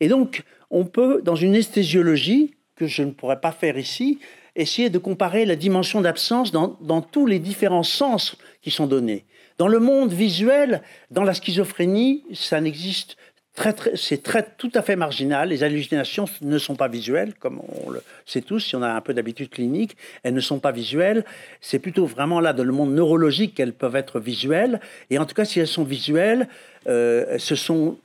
Et 0.00 0.08
donc, 0.08 0.44
on 0.70 0.84
peut, 0.84 1.22
dans 1.24 1.34
une 1.34 1.54
esthésiologie, 1.54 2.54
que 2.78 2.86
je 2.86 3.02
ne 3.02 3.10
pourrais 3.10 3.40
pas 3.40 3.50
faire 3.50 3.76
ici, 3.76 4.20
essayer 4.54 4.88
de 4.88 4.98
comparer 4.98 5.44
la 5.44 5.56
dimension 5.56 6.00
d'absence 6.00 6.52
dans, 6.52 7.00
tous 7.02 7.26
les 7.26 7.40
différents 7.40 7.82
sens 7.82 8.36
qui 8.62 8.70
sont 8.70 8.86
donnés. 8.86 9.24
Dans 9.58 9.68
le 9.68 9.80
monde 9.80 10.12
visuel, 10.12 10.82
dans 11.10 11.24
la 11.24 11.34
schizophrénie, 11.34 12.24
ça 12.32 12.60
n'existe 12.60 13.16
Très, 13.54 13.72
très, 13.72 13.96
c'est 13.96 14.22
très, 14.22 14.46
tout 14.56 14.70
à 14.74 14.82
fait 14.82 14.94
marginal. 14.94 15.48
Les 15.48 15.64
hallucinations 15.64 16.26
ne 16.42 16.58
sont 16.58 16.76
pas 16.76 16.86
visuelles, 16.86 17.34
comme 17.34 17.60
on 17.84 17.90
le 17.90 18.02
sait 18.24 18.40
tous, 18.40 18.60
si 18.60 18.76
on 18.76 18.82
a 18.82 18.88
un 18.88 19.00
peu 19.00 19.12
d'habitude 19.12 19.50
clinique, 19.50 19.96
elles 20.22 20.34
ne 20.34 20.40
sont 20.40 20.60
pas 20.60 20.70
visuelles. 20.70 21.24
C'est 21.60 21.80
plutôt 21.80 22.06
vraiment 22.06 22.38
là, 22.38 22.52
dans 22.52 22.62
le 22.62 22.70
monde 22.70 22.94
neurologique, 22.94 23.56
qu'elles 23.56 23.72
peuvent 23.72 23.96
être 23.96 24.20
visuelles. 24.20 24.78
Et 25.10 25.18
en 25.18 25.26
tout 25.26 25.34
cas, 25.34 25.44
si 25.44 25.58
elles 25.58 25.66
sont 25.66 25.82
visuelles, 25.82 26.46
euh, 26.86 27.36
ce 27.38 27.56
sont 27.56 27.98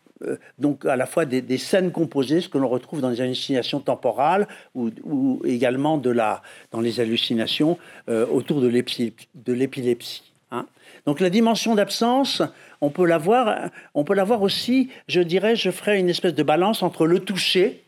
donc 0.58 0.86
à 0.86 0.96
la 0.96 1.06
fois 1.06 1.26
des, 1.26 1.58
scènes 1.58 1.92
composées, 1.92 2.42
ce 2.42 2.50
que 2.50 2.58
l'on 2.58 2.70
retrouve 2.70 3.02
dans 3.02 3.10
les 3.10 3.22
hallucinations 3.22 3.80
temporales 3.80 4.48
ou, 4.76 5.42
également 5.46 5.98
de 5.98 6.10
la, 6.10 6.42
dans 6.72 6.82
les 6.82 7.00
hallucinations 7.00 7.78
euh, 8.10 8.26
autour 8.28 8.62
de 8.62 8.68
l'épilepsie. 8.68 10.34
Hein. 10.52 10.68
Donc 11.06 11.20
la 11.20 11.30
dimension 11.30 11.76
d'absence, 11.76 12.42
on 12.80 12.90
peut 12.90 13.06
la 13.06 13.18
voir, 13.18 13.70
on 13.94 14.04
peut 14.04 14.20
aussi, 14.22 14.90
je 15.08 15.22
dirais, 15.22 15.56
je 15.56 15.72
ferai 15.72 16.00
une 16.00 16.10
espèce 16.10 16.36
de 16.36 16.44
balance 16.44 16.84
entre 16.84 17.06
le 17.06 17.20
toucher, 17.20 17.84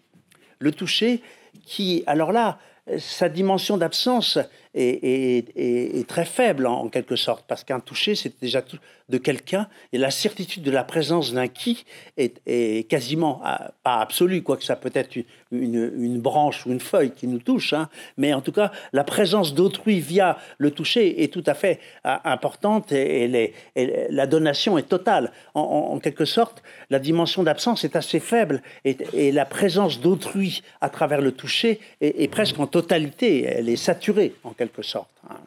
le 0.60 0.72
toucher 0.72 1.22
qui, 1.65 2.03
alors 2.08 2.32
là, 2.32 2.60
sa 3.00 3.29
dimension 3.29 3.77
d'absence 3.77 4.38
est, 4.75 6.08
très 6.08 6.25
faible 6.25 6.67
en, 6.67 6.88
quelque 6.89 7.15
sorte, 7.15 7.46
parce 7.48 7.63
qu'un 7.63 7.79
toucher, 7.79 8.15
c'est 8.15 8.39
déjà 8.39 8.62
tout, 8.62 8.77
de 9.09 9.17
quelqu'un, 9.19 9.67
et 9.93 9.97
la 9.97 10.09
certitude 10.09 10.63
de 10.63 10.71
la 10.71 10.83
présence 10.83 11.31
d'un 11.31 11.47
qui 11.47 11.85
est, 12.17 12.89
quasiment 12.89 13.39
ah, 13.43 13.71
pas 13.83 14.00
absolue, 14.00 14.41
quoique 14.41 14.63
ça 14.63 14.75
peut 14.75 14.91
être 14.93 15.15
une, 15.51 16.19
branche 16.19 16.65
ou 16.65 16.71
une 16.71 16.79
feuille 16.79 17.12
qui 17.12 17.27
nous 17.27 17.39
touche, 17.39 17.74
hein. 17.74 17.89
mais 18.17 18.33
en 18.33 18.41
tout 18.41 18.51
cas, 18.51 18.71
la 18.93 19.03
présence 19.03 19.53
d'autrui 19.53 20.00
via 20.00 20.38
le 20.57 20.71
toucher 20.71 21.24
est 21.24 21.31
tout 21.31 21.43
à 21.45 21.53
fait 21.53 21.79
ah, 22.03 22.31
importante 22.31 22.91
et, 22.91 23.53
la 23.75 24.27
donation 24.27 24.77
est 24.77 24.89
totale. 24.89 25.31
En, 25.53 26.00
quelque 26.00 26.25
sorte, 26.25 26.63
la 26.89 27.00
dimension 27.00 27.43
d'absence 27.43 27.83
est 27.83 27.95
assez 27.95 28.19
faible 28.19 28.63
et, 28.85 29.31
la 29.31 29.45
présence 29.45 30.00
d'autrui 30.00 30.63
à 30.81 30.89
travers 30.89 31.21
le 31.21 31.31
toucher 31.31 31.79
est, 32.01 32.29
presque 32.31 32.59
en 32.59 32.67
totalité, 32.67 33.43
elle 33.43 33.69
est 33.69 33.75
saturée 33.75 34.33
en 34.43 34.51
quelque 34.51 34.81
sorte. 34.81 35.09
Hein. 35.29 35.38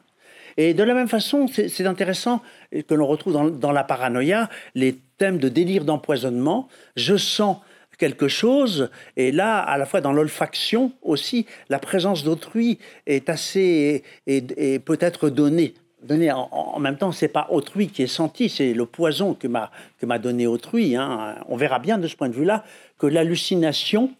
Et 0.58 0.74
de 0.74 0.82
la 0.82 0.92
même 0.92 1.08
façon, 1.08 1.46
c'est 1.46 1.86
intéressant 1.86 2.42
que 2.72 2.92
l'on 2.92 3.06
retrouve 3.06 3.58
dans, 3.58 3.72
la 3.72 3.84
paranoïa 3.84 4.50
les 4.74 4.98
thèmes 5.16 5.38
de 5.38 5.48
délire 5.48 5.84
d'empoisonnement. 5.84 6.68
Je 6.96 7.16
sens 7.16 7.58
quelque 7.96 8.26
chose, 8.26 8.90
et 9.16 9.30
là, 9.30 9.58
à 9.58 9.78
la 9.78 9.86
fois 9.86 10.00
dans 10.00 10.12
l'olfaction 10.12 10.92
aussi, 11.02 11.46
la 11.68 11.78
présence 11.78 12.24
d'autrui 12.24 12.78
est 13.06 13.28
assez, 13.28 14.02
et, 14.26 14.78
peut-être 14.80 15.30
donnée. 15.30 15.74
Donnée 16.02 16.30
en, 16.32 16.78
même 16.80 16.96
temps, 16.96 17.12
c'est 17.12 17.28
pas 17.28 17.46
autrui 17.50 17.86
qui 17.88 18.02
est 18.02 18.08
senti, 18.08 18.48
c'est 18.48 18.72
le 18.72 18.86
poison 18.86 19.34
que 19.34 19.46
m'a 19.46 19.70
que 20.00 20.06
m'a 20.06 20.18
donné 20.18 20.46
autrui. 20.48 20.96
Hein. 20.96 21.36
On 21.48 21.56
verra 21.56 21.78
bien 21.78 21.98
de 21.98 22.06
ce 22.08 22.16
point 22.16 22.28
de 22.28 22.34
vue-là 22.34 22.64
que 22.98 23.06
l'hallucination 23.06 24.12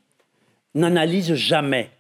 n'analyse 0.75 1.35
jamais 1.35 1.91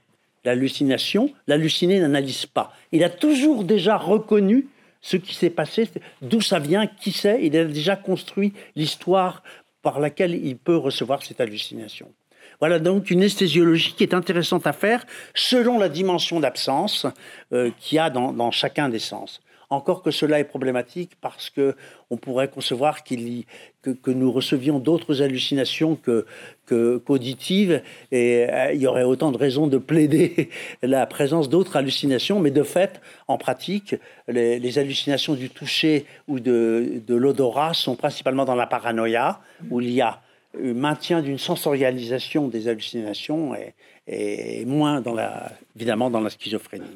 l'hallucination, 0.44 1.32
l'halluciné 1.46 2.00
n'analyse 2.00 2.46
pas. 2.46 2.72
Il 2.92 3.04
a 3.04 3.10
toujours 3.10 3.64
déjà 3.64 3.96
reconnu 3.96 4.68
ce 5.00 5.16
qui 5.16 5.34
s'est 5.34 5.50
passé, 5.50 5.88
d'où 6.22 6.40
ça 6.40 6.58
vient, 6.58 6.86
qui 6.86 7.12
c'est, 7.12 7.40
il 7.42 7.56
a 7.56 7.64
déjà 7.64 7.96
construit 7.96 8.52
l'histoire 8.74 9.42
par 9.82 10.00
laquelle 10.00 10.34
il 10.34 10.56
peut 10.56 10.76
recevoir 10.76 11.22
cette 11.22 11.40
hallucination. 11.40 12.12
Voilà 12.60 12.80
donc 12.80 13.10
une 13.10 13.22
esthésiologie 13.22 13.94
qui 13.94 14.02
est 14.02 14.14
intéressante 14.14 14.66
à 14.66 14.72
faire 14.72 15.06
selon 15.34 15.78
la 15.78 15.88
dimension 15.88 16.40
d'absence 16.40 17.06
euh, 17.52 17.70
qu'il 17.78 17.96
y 17.96 17.98
a 17.98 18.10
dans, 18.10 18.50
chacun 18.50 18.88
des 18.88 18.98
sens. 18.98 19.40
Encore 19.70 20.02
que 20.02 20.10
cela 20.10 20.38
est 20.38 20.44
problématique 20.44 21.12
parce 21.20 21.50
que 21.50 21.76
on 22.08 22.16
pourrait 22.16 22.48
concevoir 22.48 23.04
qu'il 23.04 23.44
que, 23.82 23.90
que, 23.90 24.10
nous 24.10 24.32
recevions 24.32 24.78
d'autres 24.78 25.20
hallucinations 25.20 25.96
que, 25.96 26.24
qu'auditives 26.66 27.82
et 28.10 28.46
euh, 28.48 28.72
il 28.72 28.80
y 28.80 28.86
aurait 28.86 29.04
autant 29.04 29.30
de 29.30 29.36
raisons 29.36 29.66
de 29.66 29.76
plaider 29.76 30.48
la 30.82 31.04
présence 31.06 31.50
d'autres 31.50 31.76
hallucinations, 31.76 32.40
mais 32.40 32.50
de 32.50 32.62
fait, 32.62 33.00
en 33.26 33.36
pratique, 33.36 33.94
les, 34.26 34.78
hallucinations 34.78 35.34
du 35.34 35.50
toucher 35.50 36.06
ou 36.28 36.40
de, 36.40 37.02
de 37.06 37.14
l'odorat 37.14 37.74
sont 37.74 37.94
principalement 37.94 38.46
dans 38.46 38.54
la 38.54 38.66
paranoïa, 38.66 39.40
où 39.70 39.80
il 39.80 39.90
y 39.90 40.00
a 40.00 40.22
maintien 40.54 41.20
d'une 41.20 41.38
sensorialisation 41.38 42.48
des 42.48 42.68
hallucinations 42.68 43.54
et, 43.54 43.74
et 44.06 44.64
moins 44.64 45.02
dans 45.02 45.14
la, 45.14 45.52
évidemment 45.76 46.10
dans 46.10 46.20
la 46.20 46.30
schizophrénie. 46.30 46.86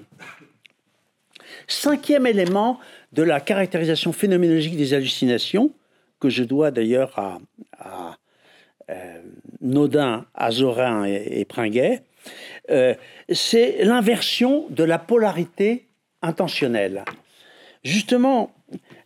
Cinquième 1.67 2.27
élément 2.27 2.79
de 3.13 3.23
la 3.23 3.41
caractérisation 3.41 4.13
phénoménologique 4.13 4.77
des 4.77 4.95
hallucinations, 4.95 5.71
que 6.21 6.29
je 6.29 6.45
dois 6.45 6.71
d'ailleurs 6.71 7.19
à, 7.19 8.17
euh, 8.91 9.23
Nodin, 9.61 10.27
Azorin 10.35 11.05
et, 11.05 11.45
Pringuet, 11.45 12.03
euh, 12.71 12.95
c'est 13.33 13.85
l'inversion 13.85 14.67
de 14.71 14.85
la 14.85 14.99
polarité 14.99 15.87
intentionnelle. 16.23 17.05
Justement, 17.83 18.53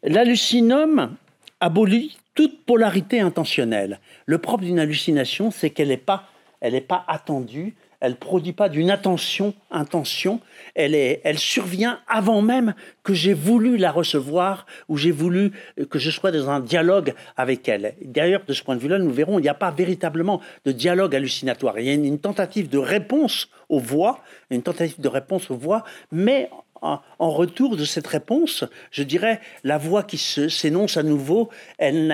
l'hallucinome 0.02 1.16
abolit 1.60 2.18
toute 2.34 2.64
polarité 2.64 3.20
intentionnelle. 3.20 3.98
Le 4.26 4.38
propre 4.38 4.64
d'une 4.64 4.78
hallucination, 4.78 5.50
c'est 5.50 5.70
qu'elle 5.70 5.88
n'est 5.88 5.96
pas, 5.96 6.28
pas 6.86 7.04
attendue, 7.08 7.74
elle 8.00 8.16
produit 8.16 8.52
pas 8.52 8.68
d'une 8.68 8.90
attention, 8.90 9.54
intention, 9.70 10.40
elle, 10.74 10.94
est, 10.94 11.20
elle 11.24 11.38
survient 11.38 12.00
avant 12.08 12.42
même 12.42 12.74
que 13.02 13.14
j'ai 13.14 13.34
voulu 13.34 13.76
la 13.76 13.90
recevoir 13.90 14.66
ou 14.88 14.96
j'ai 14.96 15.10
voulu 15.10 15.52
que 15.90 15.98
je 15.98 16.10
sois 16.10 16.30
dans 16.30 16.50
un 16.50 16.60
dialogue 16.60 17.14
avec 17.36 17.68
elle. 17.68 17.94
D'ailleurs, 18.02 18.42
de 18.46 18.52
ce 18.52 18.62
point 18.62 18.76
de 18.76 18.80
vue-là, 18.80 18.98
nous 18.98 19.10
verrons, 19.10 19.38
il 19.38 19.42
n'y 19.42 19.48
a 19.48 19.54
pas 19.54 19.70
véritablement 19.70 20.40
de 20.64 20.72
dialogue 20.72 21.14
hallucinatoire. 21.14 21.78
Il 21.78 21.86
y 21.86 21.90
a 21.90 21.94
une, 21.94 22.18
tentative 22.18 22.68
de 22.68 22.78
réponse 22.78 23.48
aux 23.68 23.80
voix, 23.80 24.20
une 24.50 24.62
tentative 24.62 25.00
de 25.00 25.08
réponse 25.08 25.50
aux 25.50 25.56
voix, 25.56 25.84
mais 26.10 26.50
en 26.82 27.30
retour 27.30 27.76
de 27.76 27.84
cette 27.84 28.06
réponse, 28.06 28.64
je 28.90 29.02
dirais, 29.02 29.40
la 29.64 29.78
voix 29.78 30.02
qui 30.02 30.18
s'énonce 30.18 30.96
à 30.96 31.02
nouveau, 31.02 31.48
elle, 31.78 32.06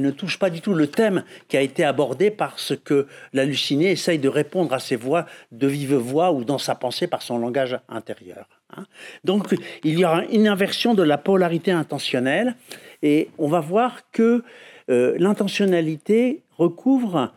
ne 0.00 0.10
touche 0.10 0.38
pas 0.38 0.50
du 0.50 0.60
tout 0.60 0.74
le 0.74 0.86
thème 0.86 1.24
qui 1.48 1.56
a 1.56 1.60
été 1.60 1.84
abordé 1.84 2.30
parce 2.30 2.74
que 2.84 3.06
l'halluciné 3.32 3.90
essaye 3.90 4.18
de 4.18 4.28
répondre 4.28 4.72
à 4.72 4.78
ces 4.78 4.96
voix 4.96 5.26
de 5.52 5.66
vive 5.66 5.94
voix 5.94 6.32
ou 6.32 6.44
dans 6.44 6.58
sa 6.58 6.74
pensée 6.74 7.06
par 7.06 7.22
son 7.22 7.38
langage 7.38 7.78
intérieur. 7.88 8.48
Hein. 8.76 8.84
Donc, 9.24 9.54
il 9.84 9.98
y 9.98 10.04
aura 10.04 10.24
une 10.26 10.48
inversion 10.48 10.94
de 10.94 11.02
la 11.02 11.18
polarité 11.18 11.72
intentionnelle 11.72 12.54
et 13.02 13.30
on 13.38 13.48
va 13.48 13.60
voir 13.60 14.10
que 14.12 14.42
euh, 14.90 15.14
l'intentionnalité 15.18 16.42
recouvre, 16.58 17.32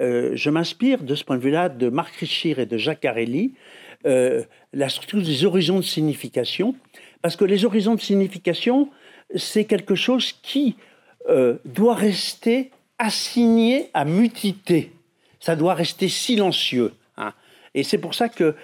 euh, 0.00 0.32
je 0.34 0.50
m'inspire 0.50 1.02
de 1.02 1.14
ce 1.14 1.24
point 1.24 1.36
de 1.36 1.42
vue-là 1.42 1.68
de 1.68 1.88
Marc 1.88 2.14
Richir 2.16 2.58
et 2.58 2.66
de 2.66 2.76
Jacques 2.76 3.00
Carelli, 3.00 3.54
euh, 4.06 4.42
la 4.72 4.88
structure 4.88 5.22
des 5.22 5.44
horizons 5.44 5.76
de 5.76 5.84
signification, 5.84 6.74
parce 7.22 7.36
que 7.36 7.44
les 7.44 7.64
horizons 7.64 7.94
de 7.94 8.00
signification, 8.00 8.90
c'est 9.34 9.64
quelque 9.64 9.94
chose 9.94 10.32
qui 10.42 10.76
euh, 11.28 11.58
doit 11.64 11.94
rester 11.94 12.70
assigné 12.98 13.90
à 13.94 14.04
mutité. 14.04 14.92
Ça 15.40 15.56
doit 15.56 15.74
rester 15.74 16.08
silencieux. 16.08 16.92
Hein. 17.16 17.32
Et 17.74 17.82
c'est 17.82 17.98
pour 17.98 18.14
ça 18.14 18.28
que 18.28 18.54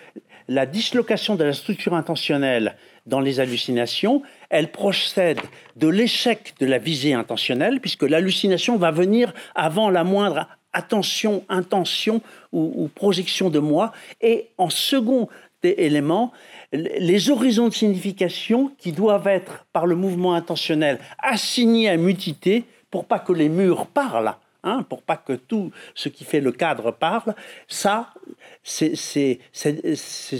la 0.49 0.67
dislocation 0.67 1.37
de 1.37 1.45
la 1.45 1.53
structure 1.53 1.95
intentionnelle 1.95 2.77
dans 3.07 3.21
les 3.21 3.41
hallucinations, 3.41 4.23
elle 4.51 4.71
procède 4.71 5.41
de 5.77 5.89
l'échec 5.89 6.55
de 6.59 6.67
la 6.67 6.79
visée 6.79 7.15
intentionnelle, 7.15 7.81
puisque 7.81 8.03
l'hallucination 8.03 8.77
va 8.77 8.91
venir 8.91 9.33
avant 9.55 9.91
la 9.91 10.05
moindre 10.05 10.49
attention, 10.75 11.45
intention 11.49 12.21
ou, 12.53 12.89
projection 12.95 13.49
de 13.49 13.59
moi. 13.59 13.93
Et 14.21 14.49
en 14.59 14.71
second 14.71 15.29
élément, 15.63 16.33
les 16.73 17.31
horizons 17.31 17.69
de 17.69 17.75
signification 17.75 18.71
qui 18.79 18.93
doivent 18.93 19.29
être, 19.29 19.65
par 19.73 19.87
le 19.87 19.97
mouvement 19.97 20.35
intentionnel, 20.35 20.99
assignés 21.19 21.89
à 21.89 21.97
mutité 21.97 22.65
pour 22.91 23.07
pas 23.07 23.19
que 23.19 23.33
les 23.33 23.49
murs 23.49 23.87
parlent. 23.87 24.35
Hein, 24.67 24.83
pour 24.89 25.03
pas 25.03 25.19
que 25.19 25.35
tout 25.35 25.73
ce 25.95 26.09
qui 26.09 26.25
fait 26.25 26.41
le 26.41 26.51
cadre 26.51 26.91
parle, 26.91 27.35
ça, 27.69 28.15
ces, 28.63 29.39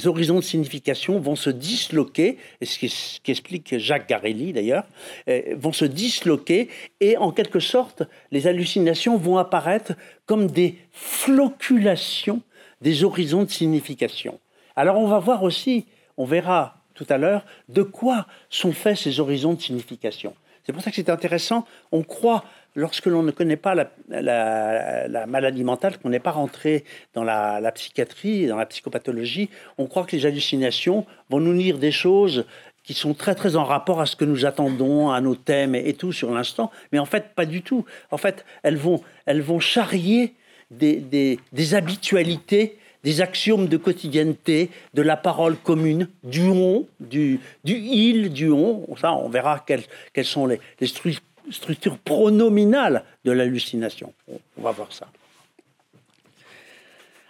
horizons 0.07 0.37
de 0.37 0.41
signification 0.41 1.21
vont 1.21 1.37
se 1.37 1.51
disloquer, 1.51 2.39
et 2.63 2.65
ce 2.65 2.79
qui, 2.79 3.31
explique 3.31 3.77
Jacques 3.77 4.09
Garelli 4.09 4.55
d'ailleurs, 4.55 4.87
euh, 5.29 5.43
vont 5.57 5.75
se 5.75 5.85
disloquer, 5.85 6.71
et 7.01 7.19
en 7.19 7.33
quelque 7.33 7.61
sorte, 7.61 8.03
les 8.31 8.47
hallucinations 8.47 9.19
vont 9.19 9.37
apparaître 9.37 9.93
comme 10.25 10.47
des 10.47 10.79
floculations 10.91 12.41
des 12.81 13.05
horizons 13.05 13.45
de 13.45 13.51
signification. 13.51 14.41
Alors 14.75 14.99
on 14.99 15.07
va 15.07 15.19
voir 15.19 15.43
aussi, 15.43 15.85
on 16.17 16.25
verra 16.25 16.79
tout 16.95 17.07
à 17.11 17.19
l'heure, 17.19 17.45
de 17.69 17.83
quoi 17.83 18.27
sont 18.49 18.73
faits 18.73 18.97
ces 18.97 19.21
horizons 19.21 19.53
de 19.53 19.61
signification. 19.61 20.35
C'est 20.65 20.73
pour 20.73 20.83
ça 20.83 20.91
que 20.91 20.97
c'est 20.97 21.11
intéressant. 21.11 21.67
On 21.93 22.03
croit 22.03 22.45
lorsque 22.75 23.07
l'on 23.07 23.23
ne 23.23 23.31
connaît 23.31 23.57
pas 23.57 23.75
la, 24.09 25.27
maladie 25.27 25.65
mentale, 25.65 25.99
qu'on 25.99 26.09
n'est 26.09 26.21
pas 26.21 26.33
rentré 26.33 26.85
dans 27.15 27.25
la, 27.25 27.73
psychiatrie, 27.73 28.47
dans 28.47 28.57
la 28.57 28.67
psychopathologie, 28.67 29.51
on 29.79 29.87
croit 29.87 30.05
que 30.05 30.17
les 30.17 30.27
hallucinations 30.27 31.07
vont 31.31 31.41
nous 31.41 31.57
dire 31.57 31.79
des 31.79 31.93
choses 31.93 32.47
qui 32.83 32.93
sont 32.93 33.15
très 33.15 33.35
très 33.35 33.57
en 33.57 33.65
rapport 33.65 34.01
à 34.01 34.07
ce 34.07 34.15
que 34.15 34.27
nous 34.27 34.45
attendons, 34.45 35.11
à 35.11 35.21
nos 35.21 35.35
thèmes 35.35 35.75
et, 35.75 35.95
tout 35.95 36.13
sur 36.13 36.31
l'instant, 36.31 36.71
mais 36.93 36.99
en 36.99 37.07
fait 37.07 37.35
pas 37.35 37.47
du 37.47 37.63
tout. 37.63 37.85
En 38.11 38.19
fait, 38.19 38.45
elles 38.63 38.77
vont, 38.77 39.01
elles 39.25 39.41
vont 39.41 39.61
charrier 39.61 40.35
des, 40.71 41.39
des 41.53 41.75
habitualités 41.75 42.79
des 43.05 43.21
axiomes 43.21 43.69
de 43.69 43.77
quotidienneté, 43.77 44.71
de 44.95 45.03
la 45.03 45.17
parole 45.17 45.57
commune, 45.57 46.09
du 46.25 46.49
on, 46.49 46.87
du, 46.99 47.41
il, 47.65 48.33
du 48.33 48.51
on. 48.51 48.97
Ça, 48.97 49.13
on 49.13 49.29
verra 49.29 49.65
quelles, 49.65 50.25
sont 50.25 50.47
les, 50.47 50.61
structures 50.83 51.23
structure 51.51 51.99
pronominale 51.99 53.05
de 53.27 53.33
l'hallucination. 53.33 54.15
On 54.57 54.63
va 54.63 54.71
voir 54.71 54.91
ça. 54.93 55.09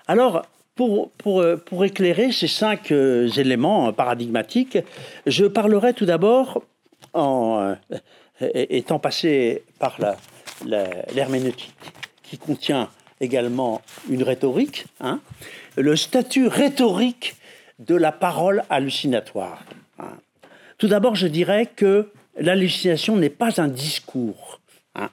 Alors, 0.06 0.46
pour, 0.76 1.10
pour 1.10 1.84
éclairer 1.84 2.30
ces 2.30 2.46
cinq 2.46 2.92
euh, 2.92 3.28
éléments 3.28 3.92
paradigmatiques, 3.92 4.78
je 5.26 5.46
parlerai 5.46 5.94
tout 5.94 6.06
d'abord, 6.06 6.62
en 7.12 7.74
euh, 8.40 8.50
étant 8.54 8.98
passé 8.98 9.64
par 9.78 9.98
l'herméneutique, 11.12 11.74
qui 12.22 12.38
contient 12.38 12.88
également 13.20 13.80
une 14.10 14.22
rhétorique, 14.22 14.86
hein, 15.00 15.20
le 15.76 15.96
statut 15.96 16.46
rhétorique 16.46 17.36
de 17.78 17.94
la 17.94 18.12
parole 18.12 18.62
hallucinatoire. 18.70 19.64
Hein. 19.98 20.18
Tout 20.78 20.88
d'abord, 20.88 21.16
je 21.16 21.26
dirais 21.26 21.66
que 21.66 22.10
l'hallucination 22.38 23.16
n'est 23.16 23.30
pas 23.30 23.60
un 23.60 23.68
discours. 23.68 24.60
Hein. 24.94 25.10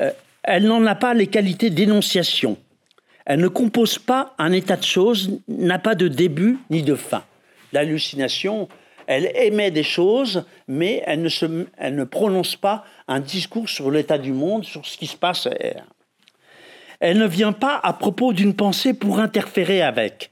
Euh, 0.00 0.10
elle 0.42 0.64
n'en 0.64 0.84
a 0.86 0.94
pas 0.94 1.14
les 1.14 1.26
qualités 1.26 1.70
d'énonciation. 1.70 2.56
Elle 3.26 3.40
ne 3.40 3.48
compose 3.48 3.98
pas 3.98 4.34
un 4.38 4.52
état 4.52 4.76
de 4.76 4.84
choses, 4.84 5.38
n'a 5.48 5.78
pas 5.78 5.94
de 5.94 6.08
début 6.08 6.58
ni 6.70 6.82
de 6.82 6.94
fin. 6.94 7.24
L'hallucination, 7.72 8.68
elle 9.06 9.30
émet 9.34 9.70
des 9.70 9.82
choses, 9.82 10.44
mais 10.66 11.02
elle 11.06 11.20
ne, 11.20 11.28
se, 11.28 11.66
elle 11.76 11.94
ne 11.94 12.04
prononce 12.04 12.56
pas 12.56 12.84
un 13.06 13.20
discours 13.20 13.68
sur 13.68 13.90
l'état 13.90 14.16
du 14.16 14.32
monde, 14.32 14.64
sur 14.64 14.86
ce 14.86 14.96
qui 14.96 15.06
se 15.06 15.16
passe. 15.16 15.46
Elle 17.00 17.18
ne 17.18 17.26
vient 17.26 17.52
pas 17.52 17.78
à 17.82 17.92
propos 17.92 18.32
d'une 18.32 18.54
pensée 18.54 18.94
pour 18.94 19.20
interférer 19.20 19.82
avec. 19.82 20.30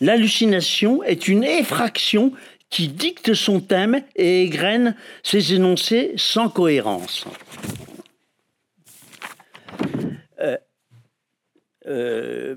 L'hallucination 0.00 1.02
est 1.02 1.26
une 1.26 1.44
effraction 1.44 2.32
qui 2.70 2.88
dicte 2.88 3.34
son 3.34 3.60
thème 3.60 4.02
et 4.16 4.42
égrène 4.42 4.94
ses 5.22 5.54
énoncés 5.54 6.12
sans 6.16 6.48
cohérence. 6.48 7.26
Euh, 10.40 10.56
euh, 11.86 12.56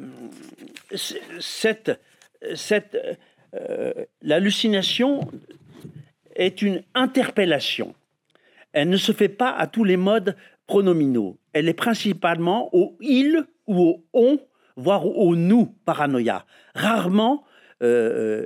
euh, 3.56 3.94
l'hallucination 4.22 5.32
est 6.36 6.62
une 6.62 6.84
interpellation. 6.94 7.94
Elle 8.74 8.90
ne 8.90 8.98
se 8.98 9.12
fait 9.12 9.30
pas 9.30 9.52
à 9.52 9.68
tous 9.68 9.84
les 9.84 9.98
modes 9.98 10.36
pronominaux. 10.68 11.39
Elle 11.54 11.70
est 11.70 11.74
principalement 11.74 12.70
au 12.76 12.96
il 13.02 13.46
ou 13.68 13.82
au 13.82 14.04
on, 14.14 14.40
voire 14.76 15.06
au 15.06 15.36
nous 15.36 15.68
paranoïa. 15.86 16.46
Rarement 16.76 17.44
euh, 17.82 18.46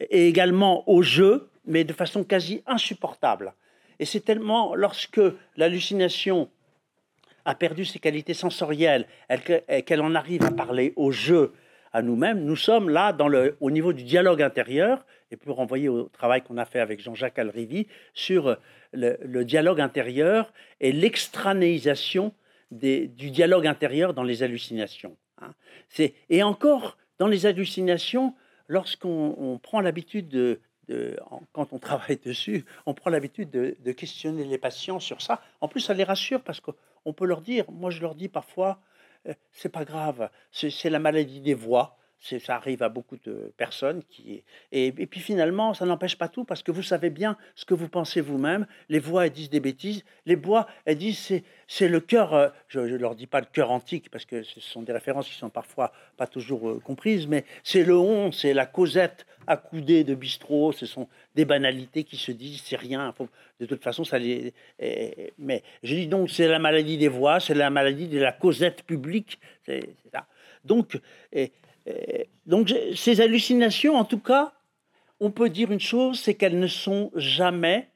et 0.00 0.28
également 0.28 0.88
au 0.88 1.02
jeu, 1.02 1.48
mais 1.66 1.84
de 1.84 1.92
façon 1.92 2.24
quasi 2.24 2.62
insupportable. 2.66 3.54
Et 3.98 4.04
c'est 4.04 4.20
tellement 4.20 4.74
lorsque 4.74 5.20
l'hallucination 5.56 6.48
a 7.44 7.54
perdu 7.54 7.84
ses 7.84 7.98
qualités 7.98 8.34
sensorielles, 8.34 9.06
qu'elle 9.84 10.00
en 10.00 10.14
arrive 10.14 10.44
à 10.44 10.50
parler 10.50 10.92
au 10.96 11.10
jeu, 11.10 11.52
nous-mêmes, 12.02 12.44
nous 12.44 12.56
sommes 12.56 12.88
là 12.88 13.12
dans 13.12 13.28
le, 13.28 13.56
au 13.60 13.70
niveau 13.70 13.92
du 13.92 14.04
dialogue 14.04 14.42
intérieur, 14.42 15.04
et 15.30 15.36
pour 15.36 15.56
renvoyer 15.56 15.88
au 15.88 16.04
travail 16.04 16.42
qu'on 16.42 16.58
a 16.58 16.64
fait 16.64 16.80
avec 16.80 17.00
Jean-Jacques 17.00 17.38
Alrivi 17.38 17.86
sur 18.12 18.56
le, 18.92 19.42
dialogue 19.44 19.80
intérieur 19.80 20.52
et 20.80 20.92
l'extranéisation 20.92 22.32
du 22.70 23.30
dialogue 23.30 23.66
intérieur 23.66 24.14
dans 24.14 24.22
les 24.22 24.42
hallucinations. 24.42 25.16
Hein. 25.40 25.52
Et 26.30 26.42
encore, 26.42 26.96
dans 27.18 27.26
les 27.26 27.46
hallucinations, 27.46 28.34
lorsqu'on 28.68 29.58
prend 29.62 29.80
l'habitude 29.80 30.28
de, 30.28 30.60
quand 31.52 31.72
on 31.72 31.78
travaille 31.78 32.18
dessus, 32.24 32.64
on 32.86 32.94
prend 32.94 33.10
l'habitude 33.10 33.50
de, 33.50 33.92
questionner 33.92 34.44
les 34.44 34.58
patients 34.58 35.00
sur 35.00 35.22
ça. 35.22 35.40
En 35.60 35.68
plus, 35.68 35.80
ça 35.80 35.94
les 35.94 36.04
rassure 36.04 36.42
parce 36.42 36.60
qu'on 36.60 37.12
peut 37.12 37.26
leur 37.26 37.40
dire, 37.40 37.64
moi 37.70 37.90
je 37.90 38.00
leur 38.00 38.14
dis 38.14 38.28
parfois, 38.28 38.70
euh, 38.70 38.93
c'est 39.52 39.68
pas 39.68 39.84
grave, 39.84 40.30
c'est 40.52 40.90
la 40.90 40.98
maladie 40.98 41.40
des 41.40 41.54
voix, 41.54 41.96
ça 42.24 42.56
arrive 42.56 42.82
à 42.82 42.88
beaucoup 42.88 43.16
de 43.24 43.52
personnes. 43.56 44.02
Qui, 44.10 44.42
et, 44.72 44.86
et 44.86 45.06
puis 45.06 45.20
finalement, 45.20 45.74
ça 45.74 45.84
n'empêche 45.84 46.16
pas 46.16 46.28
tout 46.28 46.44
parce 46.44 46.62
que 46.62 46.72
vous 46.72 46.82
savez 46.82 47.10
bien 47.10 47.36
ce 47.54 47.64
que 47.64 47.74
vous 47.74 47.88
pensez 47.88 48.20
vous-même. 48.20 48.66
Les 48.88 48.98
voix, 48.98 49.26
elles 49.26 49.32
disent 49.32 49.50
des 49.50 49.60
bêtises. 49.60 50.04
Les 50.24 50.34
voix, 50.34 50.66
elles 50.84 50.98
disent 50.98 51.18
c'est, 51.18 51.44
c'est 51.68 51.88
le 51.88 52.00
cœur, 52.00 52.34
euh, 52.34 52.48
je 52.68 52.80
ne 52.80 52.96
leur 52.96 53.14
dis 53.14 53.26
pas 53.26 53.40
le 53.40 53.46
cœur 53.46 53.70
antique 53.70 54.10
parce 54.10 54.24
que 54.24 54.42
ce 54.42 54.60
sont 54.60 54.82
des 54.82 54.92
références 54.92 55.28
qui 55.28 55.34
sont 55.34 55.50
parfois 55.50 55.92
pas 56.16 56.26
toujours 56.26 56.68
euh, 56.68 56.80
comprises, 56.80 57.26
mais 57.26 57.44
c'est 57.62 57.84
le 57.84 57.96
on, 57.96 58.32
c'est 58.32 58.54
la 58.54 58.66
causette 58.66 59.26
accoudée 59.46 60.04
de 60.04 60.14
bistrot, 60.14 60.72
ce 60.72 60.86
sont 60.86 61.08
des 61.34 61.44
banalités 61.44 62.04
qui 62.04 62.16
se 62.16 62.32
disent, 62.32 62.62
c'est 62.64 62.76
rien. 62.76 63.14
de 63.60 63.66
toute 63.66 63.82
façon, 63.82 64.02
ça 64.04 64.18
les. 64.18 64.54
mais 65.38 65.62
je 65.82 65.94
dis 65.94 66.06
donc, 66.06 66.30
c'est 66.30 66.48
la 66.48 66.58
maladie 66.58 66.96
des 66.96 67.08
voix, 67.08 67.40
c'est 67.40 67.54
la 67.54 67.68
maladie 67.68 68.08
de 68.08 68.18
la 68.18 68.32
causette 68.32 68.82
publique. 68.84 69.38
C'est, 69.66 69.94
ça. 70.12 70.26
Donc, 70.64 70.98
et, 71.32 71.52
donc 72.46 72.74
ces 72.94 73.20
hallucinations, 73.20 73.96
en 73.96 74.04
tout 74.04 74.18
cas, 74.18 74.52
on 75.20 75.30
peut 75.30 75.48
dire 75.48 75.70
une 75.70 75.80
chose, 75.80 76.20
c'est 76.20 76.34
qu'elles 76.34 76.58
ne 76.58 76.66
sont 76.66 77.10
jamais 77.14 77.90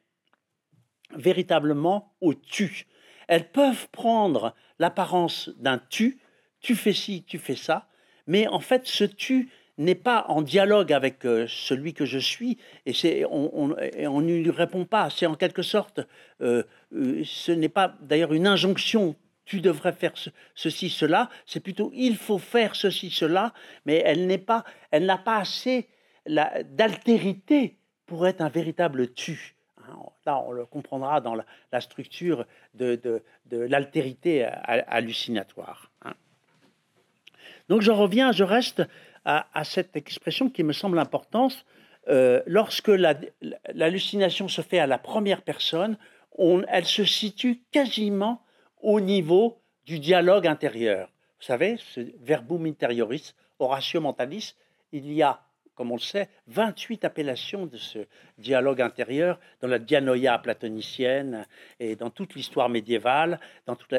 véritablement 1.15 2.13
au 2.21 2.35
tu. 2.35 2.87
Elles 3.29 3.51
peuvent 3.51 3.89
prendre 3.91 4.55
l'apparence 4.79 5.51
d'un 5.59 5.81
tu, 5.91 6.19
tu 6.61 6.75
fais 6.75 6.93
ci, 6.93 7.25
tu 7.27 7.39
fais 7.39 7.57
ça, 7.57 7.89
mais 8.27 8.47
en 8.47 8.61
fait 8.61 8.87
ce 8.87 9.05
tu 9.05 9.51
n'est 9.79 9.95
pas 9.95 10.25
en 10.29 10.43
dialogue 10.43 10.93
avec 10.93 11.25
euh, 11.25 11.47
celui 11.49 11.95
que 11.95 12.05
je 12.05 12.19
suis, 12.19 12.59
et, 12.85 13.25
on, 13.31 13.69
ne 13.69 14.35
lui 14.35 14.51
répond 14.51 14.85
pas. 14.85 15.09
C'est 15.09 15.27
en 15.27 15.37
quelque 15.37 15.63
sorte, 15.63 16.01
euh, 16.41 16.65
euh, 16.93 17.23
ce 17.25 17.53
n'est 17.53 17.69
pas 17.69 17.95
d'ailleurs 18.01 18.33
une 18.33 18.47
injonction 18.47 19.15
tu 19.49 19.63
devrais 19.63 19.93
faire 19.93 20.13
ceci, 20.55 20.91
cela. 20.91 21.31
C'est 21.47 21.61
plutôt 21.61 21.91
il 21.95 22.17
faut 22.17 22.39
faire 22.39 22.77
ceci, 22.77 23.11
cela, 23.11 23.55
mais 23.87 24.03
elle 24.05 24.27
n'est 24.27 24.37
pas, 24.37 24.63
elle 24.91 25.07
n'a 25.07 25.17
pas 25.17 25.39
assez 25.39 25.89
d'altérité 26.27 27.79
pour 28.05 28.27
être 28.27 28.43
un 28.43 28.51
véritable 28.51 29.15
tu. 29.15 29.57
Hein, 29.79 29.97
là, 30.27 30.39
on 30.47 30.53
le 30.53 30.67
comprendra 30.67 31.23
dans 31.23 31.35
la, 31.35 31.81
structure 31.81 32.45
de, 32.75 33.23
l'altérité 33.51 34.45
hallucinatoire. 34.45 35.91
Hein. 36.05 36.13
Donc 37.71 37.81
je 37.81 37.91
reviens, 37.91 38.33
je 38.33 38.45
reste 38.45 38.83
à, 39.25 39.65
cette 39.65 39.97
expression 39.97 40.51
qui 40.51 40.63
me 40.63 40.75
semble 40.75 40.99
importante. 40.99 41.65
Euh, 42.09 42.43
lorsque 42.47 42.91
l'hallucination 43.75 44.49
se 44.49 44.61
fait 44.61 44.79
à 44.79 44.87
la 44.87 44.99
première 44.99 45.41
personne, 45.41 45.97
on, 46.33 46.63
elle 46.69 46.87
se 46.87 47.05
situe 47.05 47.63
quasiment 47.73 48.43
au 48.83 49.01
niveau 49.01 49.59
du 49.85 49.99
dialogue 49.99 50.47
intérieur. 50.47 51.11
Vous 51.39 51.47
savez, 51.47 51.77
ce 51.79 52.01
verbum 52.21 52.67
interioris, 52.67 53.35
oratio 53.59 54.01
mentalis, 54.01 54.55
il 54.93 55.13
y 55.13 55.23
a, 55.23 55.41
comme 55.75 55.93
on 55.93 55.97
le 55.97 56.01
sait, 56.01 56.29
28 56.49 57.05
appellations 57.05 57.67
de 57.67 57.77
ce 57.77 58.01
dialogue 58.39 58.81
intérieur 58.81 59.39
dans 59.61 59.69
la 59.69 59.79
dianoïa 59.79 60.39
platonicienne 60.39 61.47
et 61.79 61.95
dans 61.95 62.11
toute 62.11 62.35
l'histoire 62.35 62.69
médiévale, 62.69 63.39
dans 63.67 63.77
toute 63.77 63.95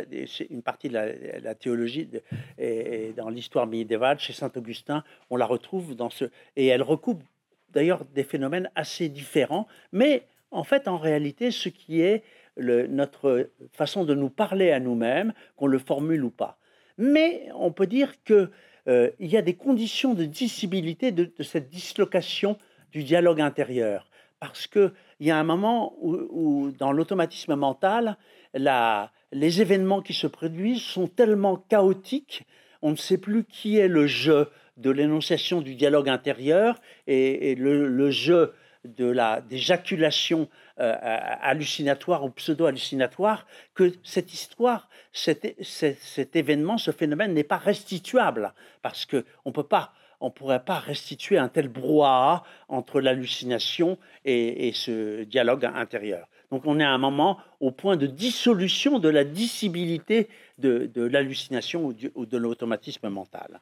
une 0.49 0.61
partie 0.61 0.89
de 0.89 1.41
la, 1.41 1.55
théologie 1.55 2.09
et, 2.57 3.13
dans 3.15 3.29
l'histoire 3.29 3.67
médiévale, 3.67 4.19
chez 4.19 4.33
saint 4.33 4.51
Augustin, 4.55 5.03
on 5.29 5.37
la 5.37 5.45
retrouve 5.45 5.95
dans 5.95 6.09
ce... 6.09 6.25
Et 6.55 6.67
elle 6.67 6.83
recoupe 6.83 7.23
d'ailleurs 7.69 8.03
des 8.05 8.23
phénomènes 8.23 8.69
assez 8.75 9.07
différents, 9.09 9.67
mais 9.91 10.23
en 10.51 10.63
fait, 10.63 10.87
en 10.87 10.97
réalité, 10.97 11.51
ce 11.51 11.69
qui 11.69 12.01
est 12.01 12.23
notre 12.57 13.49
façon 13.71 14.03
de 14.03 14.13
nous 14.13 14.29
parler 14.29 14.71
à 14.71 14.79
nous-mêmes, 14.79 15.33
qu'on 15.55 15.67
le 15.67 15.79
formule 15.79 16.23
ou 16.25 16.29
pas. 16.29 16.57
Mais 16.97 17.47
on 17.55 17.71
peut 17.71 17.87
dire 17.87 18.21
qu'il 18.23 18.49
euh, 18.87 19.09
y 19.19 19.37
a 19.37 19.41
des 19.41 19.55
conditions 19.55 20.13
de 20.13 20.25
dissibilité 20.25 21.11
de, 21.11 21.31
cette 21.41 21.69
dislocation 21.69 22.57
du 22.91 23.03
dialogue 23.03 23.39
intérieur. 23.39 24.09
Parce 24.39 24.67
qu'il 24.67 24.91
y 25.21 25.31
a 25.31 25.37
un 25.37 25.43
moment 25.43 25.95
où, 26.01 26.71
dans 26.71 26.91
l'automatisme 26.91 27.55
mental, 27.55 28.17
les 28.53 29.61
événements 29.61 30.01
qui 30.01 30.13
se 30.13 30.27
produisent 30.27 30.81
sont 30.81 31.07
tellement 31.07 31.57
chaotiques, 31.57 32.45
on 32.81 32.91
ne 32.91 32.95
sait 32.95 33.17
plus 33.17 33.43
qui 33.43 33.77
est 33.77 33.89
le 33.89 34.07
jeu 34.07 34.47
de 34.77 34.89
l'énonciation 34.89 35.61
du 35.61 35.75
dialogue 35.75 36.07
intérieur 36.07 36.79
et, 37.07 37.55
le, 37.55 37.87
le, 37.87 38.11
jeu 38.11 38.53
de 38.85 39.05
la 39.05 39.41
d'éjaculation 39.41 40.47
euh, 40.79 40.95
hallucinatoire 41.01 42.23
ou 42.23 42.29
pseudo-hallucinatoire 42.29 43.45
que 43.73 43.93
cette 44.03 44.33
histoire, 44.33 44.89
cet, 45.11 45.55
cet, 45.61 46.35
événement, 46.35 46.77
ce 46.77 46.91
phénomène 46.91 47.33
n'est 47.33 47.43
pas 47.43 47.57
restituable 47.57 48.53
parce 48.81 49.05
que 49.05 49.25
on 49.45 49.51
peut 49.51 49.63
pas 49.63 49.93
on 50.21 50.31
pourrait 50.31 50.63
pas 50.63 50.79
restituer 50.79 51.37
un 51.37 51.47
tel 51.47 51.69
brouhaha 51.69 52.43
entre 52.67 52.99
l'hallucination 52.99 53.97
et, 54.25 54.71
ce 54.73 55.23
dialogue 55.23 55.63
intérieur. 55.63 56.27
Donc 56.51 56.63
on 56.65 56.79
est 56.79 56.83
à 56.83 56.91
un 56.91 56.97
moment 56.97 57.37
au 57.61 57.71
point 57.71 57.95
de 57.95 58.05
dissolution 58.05 58.99
de 58.99 59.07
la 59.07 59.23
dissibilité 59.23 60.27
de, 60.57 60.91
l'hallucination 60.95 61.93
ou 62.15 62.25
de 62.25 62.37
l'automatisme 62.37 63.07
mental. 63.07 63.61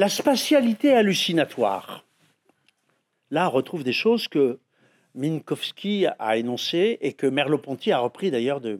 La 0.00 0.08
spatialité 0.08 0.94
hallucinatoire. 0.94 2.06
Là, 3.30 3.48
on 3.48 3.50
retrouve 3.50 3.84
des 3.84 3.92
choses 3.92 4.28
que 4.28 4.58
Minkowski 5.14 6.06
a 6.18 6.38
énoncées 6.38 6.96
et 7.02 7.12
que 7.12 7.26
Merleau-Ponty 7.26 7.92
a 7.92 7.98
repris 7.98 8.30
d'ailleurs 8.30 8.62
de, 8.62 8.78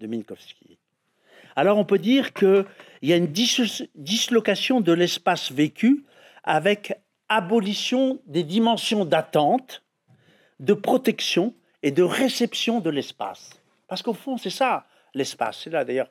Minkowski. 0.00 0.78
Alors 1.54 1.76
on 1.76 1.84
peut 1.84 1.98
dire 1.98 2.32
qu'il 2.32 2.64
y 3.02 3.12
a 3.12 3.16
une 3.16 3.26
dislocation 3.26 4.80
de 4.80 4.92
l'espace 4.94 5.52
vécu 5.52 6.06
avec 6.44 6.98
abolition 7.28 8.22
des 8.24 8.42
dimensions 8.42 9.04
d'attente, 9.04 9.82
de 10.60 10.72
protection 10.72 11.52
et 11.82 11.90
de 11.90 12.02
réception 12.02 12.80
de 12.80 12.88
l'espace. 12.88 13.50
Parce 13.86 14.00
qu'au 14.00 14.14
fond, 14.14 14.38
c'est 14.38 14.48
ça 14.48 14.86
l'espace. 15.12 15.60
C'est 15.62 15.70
là 15.70 15.84
d'ailleurs, 15.84 16.10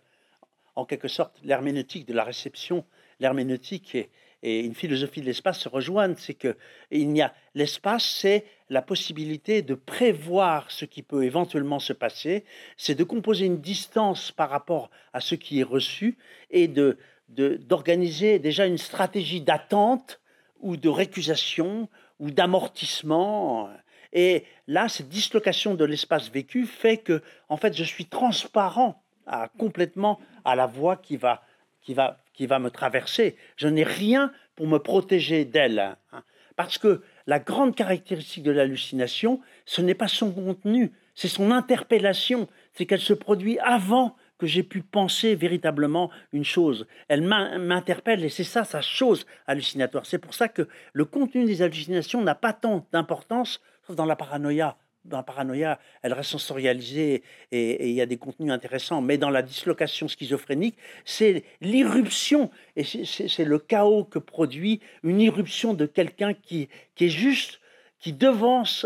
en 0.75 0.85
quelque 0.85 1.07
sorte, 1.07 1.39
l'herméneutique 1.43 2.05
de 2.05 2.13
la 2.13 2.23
réception. 2.23 2.85
L'herméneutique 3.19 3.95
est, 3.95 4.11
et 4.43 4.59
une 4.59 4.75
philosophie 4.75 5.21
de 5.21 5.25
l'espace 5.25 5.61
se 5.61 5.69
rejoignent, 5.69 6.15
c'est 6.17 6.33
que 6.33 6.57
il 6.91 7.15
y 7.15 7.21
a 7.21 7.33
l'espace, 7.55 8.03
c'est 8.03 8.45
la 8.69 8.81
possibilité 8.81 9.61
de 9.61 9.73
prévoir 9.73 10.69
ce 10.69 10.83
qui 10.83 11.01
peut 11.01 11.23
éventuellement 11.23 11.79
se 11.79 11.93
passer, 11.93 12.43
c'est 12.75 12.93
de 12.93 13.05
composer 13.05 13.45
une 13.45 13.61
distance 13.61 14.31
par 14.31 14.49
rapport 14.49 14.91
à 15.13 15.21
ce 15.21 15.35
qui 15.35 15.61
est 15.61 15.63
reçu 15.63 16.17
et 16.51 16.67
de 16.67 16.97
d'organiser 17.29 18.37
déjà 18.37 18.67
une 18.67 18.77
stratégie 18.77 19.41
d'attente 19.41 20.19
ou 20.59 20.77
de 20.77 20.89
récusation 20.89 21.89
ou 22.19 22.29
d'amortissement. 22.29 23.69
Et 24.11 24.43
là, 24.67 24.87
cette 24.87 25.09
dislocation 25.09 25.73
de 25.73 25.85
l'espace 25.85 26.29
vécu 26.29 26.67
fait 26.67 26.97
que, 26.97 27.23
en 27.49 27.57
fait, 27.57 27.75
je 27.75 27.83
suis 27.83 28.05
transparent 28.05 29.01
à, 29.25 29.49
complètement 29.57 30.19
à 30.45 30.55
la 30.55 30.67
voie 30.67 30.97
qui 30.97 31.17
va, 31.17 31.41
qui 31.83 31.93
va 31.93 32.23
qui 32.33 32.47
va 32.47 32.59
me 32.59 32.69
traverser. 32.69 33.35
Je 33.55 33.67
n'ai 33.67 33.83
rien 33.83 34.31
pour 34.55 34.67
me 34.67 34.79
protéger 34.79 35.45
d'elle. 35.45 35.97
Hein. 36.11 36.23
Parce 36.55 36.77
que 36.77 37.01
la 37.25 37.39
grande 37.39 37.75
caractéristique 37.75 38.43
de 38.43 38.51
l'hallucination, 38.51 39.39
ce 39.65 39.81
n'est 39.81 39.95
pas 39.95 40.07
son 40.07 40.31
contenu, 40.31 40.91
c'est 41.15 41.27
son 41.27 41.51
interpellation. 41.51 42.47
C'est 42.73 42.85
qu'elle 42.85 42.99
se 42.99 43.13
produit 43.13 43.59
avant 43.59 44.15
que 44.37 44.47
j'ai 44.47 44.63
pu 44.63 44.81
penser 44.81 45.35
véritablement 45.35 46.11
une 46.31 46.43
chose. 46.43 46.87
Elle 47.07 47.21
m'interpelle 47.21 48.23
et 48.23 48.29
c'est 48.29 48.43
ça 48.43 48.63
sa 48.63 48.81
chose 48.81 49.25
hallucinatoire. 49.47 50.05
C'est 50.05 50.17
pour 50.17 50.33
ça 50.33 50.47
que 50.47 50.67
le 50.91 51.05
contenu 51.05 51.45
des 51.45 51.61
hallucinations 51.61 52.21
n'a 52.21 52.35
pas 52.35 52.53
tant 52.53 52.85
d'importance, 52.91 53.61
sauf 53.85 53.95
dans 53.95 54.05
la 54.05 54.15
paranoïa 54.15 54.77
dans 55.05 55.17
la 55.17 55.23
paranoïa, 55.23 55.79
elle 56.01 56.13
reste 56.13 56.31
sensorialisée 56.31 57.23
et, 57.51 57.89
il 57.89 57.93
y 57.93 58.01
a 58.01 58.05
des 58.05 58.17
contenus 58.17 58.51
intéressants, 58.51 59.01
mais 59.01 59.17
dans 59.17 59.29
la 59.29 59.41
dislocation 59.41 60.07
schizophrénique, 60.07 60.77
c'est 61.05 61.43
l'irruption, 61.61 62.49
et 62.75 62.83
c'est 62.83 63.45
le 63.45 63.59
chaos 63.59 64.05
que 64.05 64.19
produit 64.19 64.79
une 65.03 65.19
irruption 65.19 65.73
de 65.73 65.85
quelqu'un 65.85 66.33
qui, 66.33 66.69
qui 66.95 67.05
est 67.05 67.09
juste, 67.09 67.59
qui 67.99 68.13
devance 68.13 68.85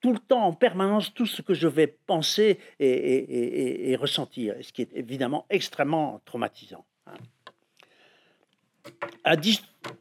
tout 0.00 0.12
le 0.12 0.18
temps, 0.18 0.44
en 0.44 0.52
permanence, 0.52 1.12
tout 1.14 1.26
ce 1.26 1.42
que 1.42 1.54
je 1.54 1.66
vais 1.66 1.86
penser 1.86 2.60
et, 2.78 3.96
ressentir, 3.98 4.54
ce 4.60 4.72
qui 4.72 4.82
est 4.82 4.92
évidemment 4.94 5.46
extrêmement 5.50 6.20
traumatisant. 6.24 6.84
Hein. 7.06 7.14
À 9.24 9.36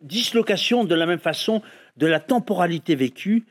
dislocation 0.01 0.83
de 0.83 0.93
la 0.93 1.07
même 1.07 1.19
façon 1.19 1.63
de 1.97 2.05
la 2.05 2.19
temporalité 2.19 2.93
vécue, 2.93 3.47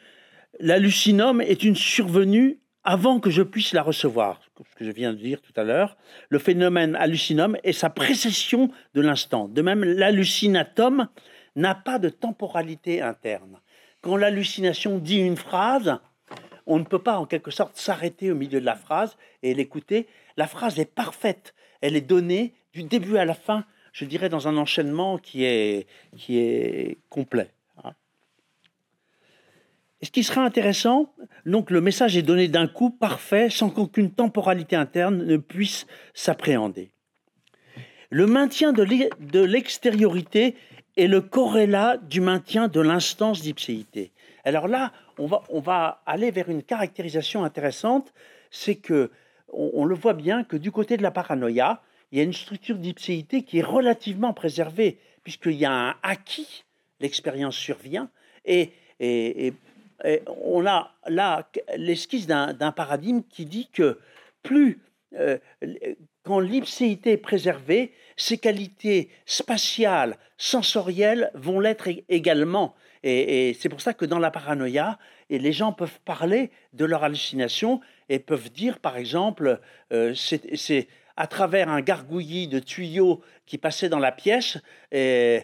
L'hallucinome 0.60 1.40
est 1.40 1.64
une 1.64 1.76
survenue 1.76 2.60
avant 2.84 3.18
que 3.18 3.30
je 3.30 3.42
puisse 3.42 3.72
la 3.72 3.82
recevoir, 3.82 4.40
ce 4.56 4.74
que 4.76 4.84
je 4.84 4.90
viens 4.90 5.12
de 5.12 5.18
dire 5.18 5.40
tout 5.40 5.52
à 5.56 5.64
l'heure. 5.64 5.96
Le 6.28 6.38
phénomène 6.38 6.94
hallucinome 6.96 7.56
est 7.64 7.72
sa 7.72 7.90
précession 7.90 8.70
de 8.94 9.00
l'instant. 9.00 9.48
De 9.48 9.62
même, 9.62 9.82
l'hallucinatome 9.82 11.08
n'a 11.56 11.74
pas 11.74 11.98
de 11.98 12.08
temporalité 12.08 13.00
interne. 13.00 13.58
Quand 14.00 14.16
l'hallucination 14.16 14.98
dit 14.98 15.18
une 15.18 15.36
phrase, 15.36 15.98
on 16.66 16.78
ne 16.78 16.84
peut 16.84 17.02
pas 17.02 17.18
en 17.18 17.26
quelque 17.26 17.50
sorte 17.50 17.76
s'arrêter 17.76 18.30
au 18.30 18.34
milieu 18.34 18.60
de 18.60 18.66
la 18.66 18.76
phrase 18.76 19.16
et 19.42 19.54
l'écouter. 19.54 20.06
La 20.36 20.46
phrase 20.46 20.78
est 20.78 20.92
parfaite. 20.92 21.54
Elle 21.80 21.96
est 21.96 22.00
donnée 22.00 22.54
du 22.72 22.82
début 22.82 23.16
à 23.16 23.24
la 23.24 23.34
fin, 23.34 23.64
je 23.92 24.04
dirais 24.04 24.28
dans 24.28 24.48
un 24.48 24.56
enchaînement 24.56 25.18
qui 25.18 25.44
est, 25.44 25.86
qui 26.16 26.38
est 26.38 26.98
complet. 27.08 27.50
Ce 30.04 30.10
qui 30.10 30.22
sera 30.22 30.42
intéressant, 30.42 31.14
donc 31.46 31.70
le 31.70 31.80
message 31.80 32.16
est 32.16 32.22
donné 32.22 32.46
d'un 32.48 32.68
coup 32.68 32.90
parfait 32.90 33.48
sans 33.48 33.70
qu'aucune 33.70 34.10
temporalité 34.10 34.76
interne 34.76 35.24
ne 35.24 35.38
puisse 35.38 35.86
s'appréhender. 36.12 36.90
Le 38.10 38.26
maintien 38.26 38.72
de 38.72 38.82
l'extériorité 39.44 40.56
est 40.96 41.06
le 41.06 41.22
corrélat 41.22 41.96
du 41.96 42.20
maintien 42.20 42.68
de 42.68 42.80
l'instance 42.80 43.40
d'ipséité. 43.40 44.12
Alors 44.44 44.68
là, 44.68 44.92
on 45.18 45.26
va, 45.60 46.02
aller 46.04 46.30
vers 46.30 46.50
une 46.50 46.62
caractérisation 46.62 47.42
intéressante, 47.42 48.12
c'est 48.50 48.76
que 48.76 49.10
on, 49.48 49.84
le 49.84 49.94
voit 49.94 50.14
bien 50.14 50.44
que 50.44 50.56
du 50.56 50.70
côté 50.70 50.96
de 50.96 51.02
la 51.02 51.12
paranoïa, 51.12 51.80
il 52.12 52.18
y 52.18 52.20
a 52.20 52.24
une 52.24 52.32
structure 52.32 52.76
d'ipséité 52.76 53.42
qui 53.42 53.58
est 53.58 53.62
relativement 53.62 54.34
préservée, 54.34 54.98
puisqu'il 55.22 55.54
y 55.54 55.64
a 55.64 55.72
un 55.72 55.94
acquis, 56.02 56.64
l'expérience 57.00 57.56
survient, 57.56 58.10
et, 58.44 58.72
on 60.26 60.66
a 60.66 60.92
là 61.06 61.48
l'esquisse 61.76 62.26
d'un 62.26 62.72
paradigme 62.72 63.22
qui 63.28 63.46
dit 63.46 63.68
que 63.72 63.98
plus, 64.42 64.80
euh, 65.18 65.38
quand 66.22 66.40
l'ipséité 66.40 67.12
est 67.12 67.16
préservée, 67.16 67.92
ses 68.16 68.38
qualités 68.38 69.10
spatiales, 69.26 70.16
sensorielles 70.38 71.30
vont 71.34 71.60
l'être 71.60 71.88
également. 72.08 72.74
Et, 73.02 73.54
c'est 73.60 73.68
pour 73.68 73.82
ça 73.82 73.92
que 73.92 74.06
dans 74.06 74.18
la 74.18 74.30
paranoïa, 74.30 74.98
et 75.28 75.38
les 75.38 75.52
gens 75.52 75.72
peuvent 75.72 76.00
parler 76.04 76.50
de 76.72 76.84
leur 76.84 77.04
hallucination 77.04 77.80
et 78.08 78.18
peuvent 78.18 78.50
dire, 78.50 78.78
par 78.78 78.96
exemple, 78.96 79.60
euh, 79.92 80.14
c'est 80.14 80.88
à 81.16 81.26
travers 81.26 81.68
un 81.68 81.80
gargouillis 81.80 82.48
de 82.48 82.58
tuyaux 82.58 83.22
qui 83.46 83.58
passait 83.58 83.88
dans 83.88 83.98
la 83.98 84.10
pièce, 84.10 84.58
et 84.90 85.42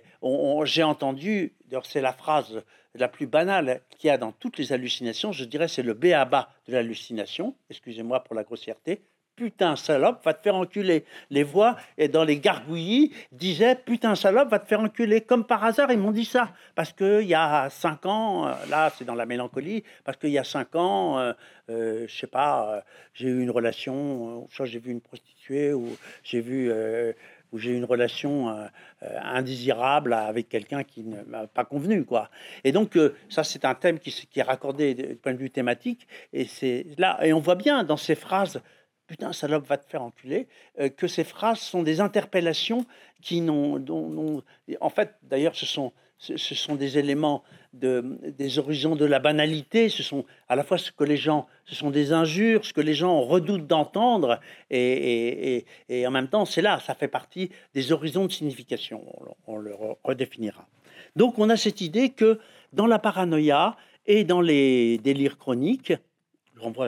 j'ai 0.64 0.82
entendu, 0.82 1.54
c'est 1.84 2.00
la 2.00 2.12
phrase 2.12 2.62
la 2.94 3.08
plus 3.08 3.26
banale 3.26 3.82
qu'il 3.90 4.08
y 4.08 4.10
a 4.10 4.18
dans 4.18 4.32
toutes 4.32 4.58
les 4.58 4.72
hallucinations, 4.72 5.32
je 5.32 5.44
dirais 5.44 5.68
c'est 5.68 5.82
le 5.82 5.94
béaba 5.94 6.50
de 6.66 6.72
l'hallucination, 6.72 7.54
excusez-moi 7.70 8.24
pour 8.24 8.34
la 8.34 8.44
grossièreté, 8.44 9.02
putain 9.40 9.74
salope 9.74 10.22
va 10.22 10.34
te 10.34 10.42
faire 10.42 10.54
enculer. 10.54 11.06
Les 11.30 11.44
voix 11.44 11.76
et 11.96 12.08
dans 12.08 12.24
les 12.24 12.38
gargouillis 12.38 13.14
disaient 13.32 13.74
putain 13.74 14.14
salope 14.14 14.50
va 14.50 14.58
te 14.58 14.66
faire 14.66 14.80
enculer. 14.80 15.22
Comme 15.22 15.46
par 15.46 15.64
hasard, 15.64 15.90
ils 15.90 15.98
m'ont 15.98 16.10
dit 16.10 16.26
ça. 16.26 16.52
Parce 16.74 16.92
qu'il 16.92 17.22
y 17.22 17.34
a 17.34 17.70
cinq 17.70 18.04
ans, 18.04 18.46
euh, 18.46 18.52
là 18.68 18.92
c'est 18.94 19.06
dans 19.06 19.14
la 19.14 19.24
mélancolie, 19.24 19.82
parce 20.04 20.18
qu'il 20.18 20.28
y 20.28 20.38
a 20.38 20.44
cinq 20.44 20.76
ans, 20.76 21.18
euh, 21.18 21.32
euh, 21.70 22.04
je 22.06 22.14
sais 22.14 22.26
pas, 22.26 22.84
j'ai 23.14 23.28
eu 23.28 23.40
une 23.42 23.50
relation, 23.50 24.46
soit 24.50 24.66
j'ai 24.66 24.78
vu 24.78 24.90
une 24.90 25.00
prostituée, 25.00 25.72
ou 25.72 25.88
j'ai 26.22 26.42
vu 26.42 26.70
où 27.52 27.58
j'ai 27.58 27.72
une 27.72 27.84
relation 27.84 28.54
indésirable 29.00 30.12
avec 30.12 30.48
quelqu'un 30.48 30.84
qui 30.84 31.02
ne 31.02 31.22
m'a 31.22 31.46
pas 31.46 31.64
convenu, 31.64 32.04
quoi. 32.04 32.30
Et 32.64 32.72
donc 32.72 32.98
ça, 33.28 33.44
c'est 33.44 33.64
un 33.64 33.74
thème 33.74 33.98
qui, 33.98 34.14
est 34.36 34.42
raccordé 34.42 34.94
du 34.94 35.16
point 35.16 35.32
de 35.32 35.38
vue 35.38 35.50
thématique, 35.50 36.06
et 36.32 36.44
c'est 36.44 36.86
là, 36.98 37.18
et 37.22 37.32
on 37.32 37.40
voit 37.40 37.56
bien 37.56 37.84
dans 37.84 37.96
ces 37.96 38.14
phrases 38.14 38.60
putain, 39.10 39.32
salope, 39.32 39.66
va 39.66 39.76
te 39.76 39.90
faire 39.90 40.02
enculer, 40.02 40.46
euh, 40.78 40.88
que 40.88 41.08
ces 41.08 41.24
phrases 41.24 41.58
sont 41.58 41.82
des 41.82 42.00
interpellations 42.00 42.86
qui 43.20 43.40
n'ont. 43.40 43.82
En 44.80 44.88
fait, 44.88 45.16
d'ailleurs, 45.22 45.56
ce 45.56 45.66
sont, 45.66 45.92
ce 46.18 46.36
sont 46.36 46.76
des 46.76 46.96
éléments 46.96 47.42
de, 47.72 48.18
des 48.36 48.58
horizons 48.58 48.96
de 48.96 49.04
la 49.04 49.18
banalité, 49.18 49.88
ce 49.88 50.02
sont 50.02 50.24
à 50.48 50.56
la 50.56 50.64
fois 50.64 50.78
ce 50.78 50.90
que 50.90 51.04
les 51.04 51.16
gens. 51.16 51.46
Ce 51.64 51.74
sont 51.74 51.90
des 51.90 52.12
injures, 52.12 52.64
ce 52.64 52.72
que 52.72 52.80
les 52.80 52.94
gens 52.94 53.20
redoutent 53.20 53.66
d'entendre, 53.66 54.40
et, 54.70 55.64
en 55.90 56.10
même 56.10 56.28
temps, 56.28 56.44
c'est 56.44 56.62
là, 56.62 56.80
ça 56.80 56.94
fait 56.94 57.08
partie 57.08 57.50
des 57.74 57.92
horizons 57.92 58.26
de 58.26 58.32
signification, 58.32 59.04
on, 59.46 59.54
on 59.54 59.56
le 59.56 59.74
redéfinira. 60.04 60.66
Donc, 61.16 61.38
on 61.38 61.48
a 61.50 61.56
cette 61.56 61.80
idée 61.80 62.10
que 62.10 62.40
dans 62.72 62.86
la 62.86 62.98
paranoïa 62.98 63.76
et 64.06 64.24
dans 64.24 64.40
les 64.40 64.98
délires 64.98 65.38
chroniques, 65.38 65.92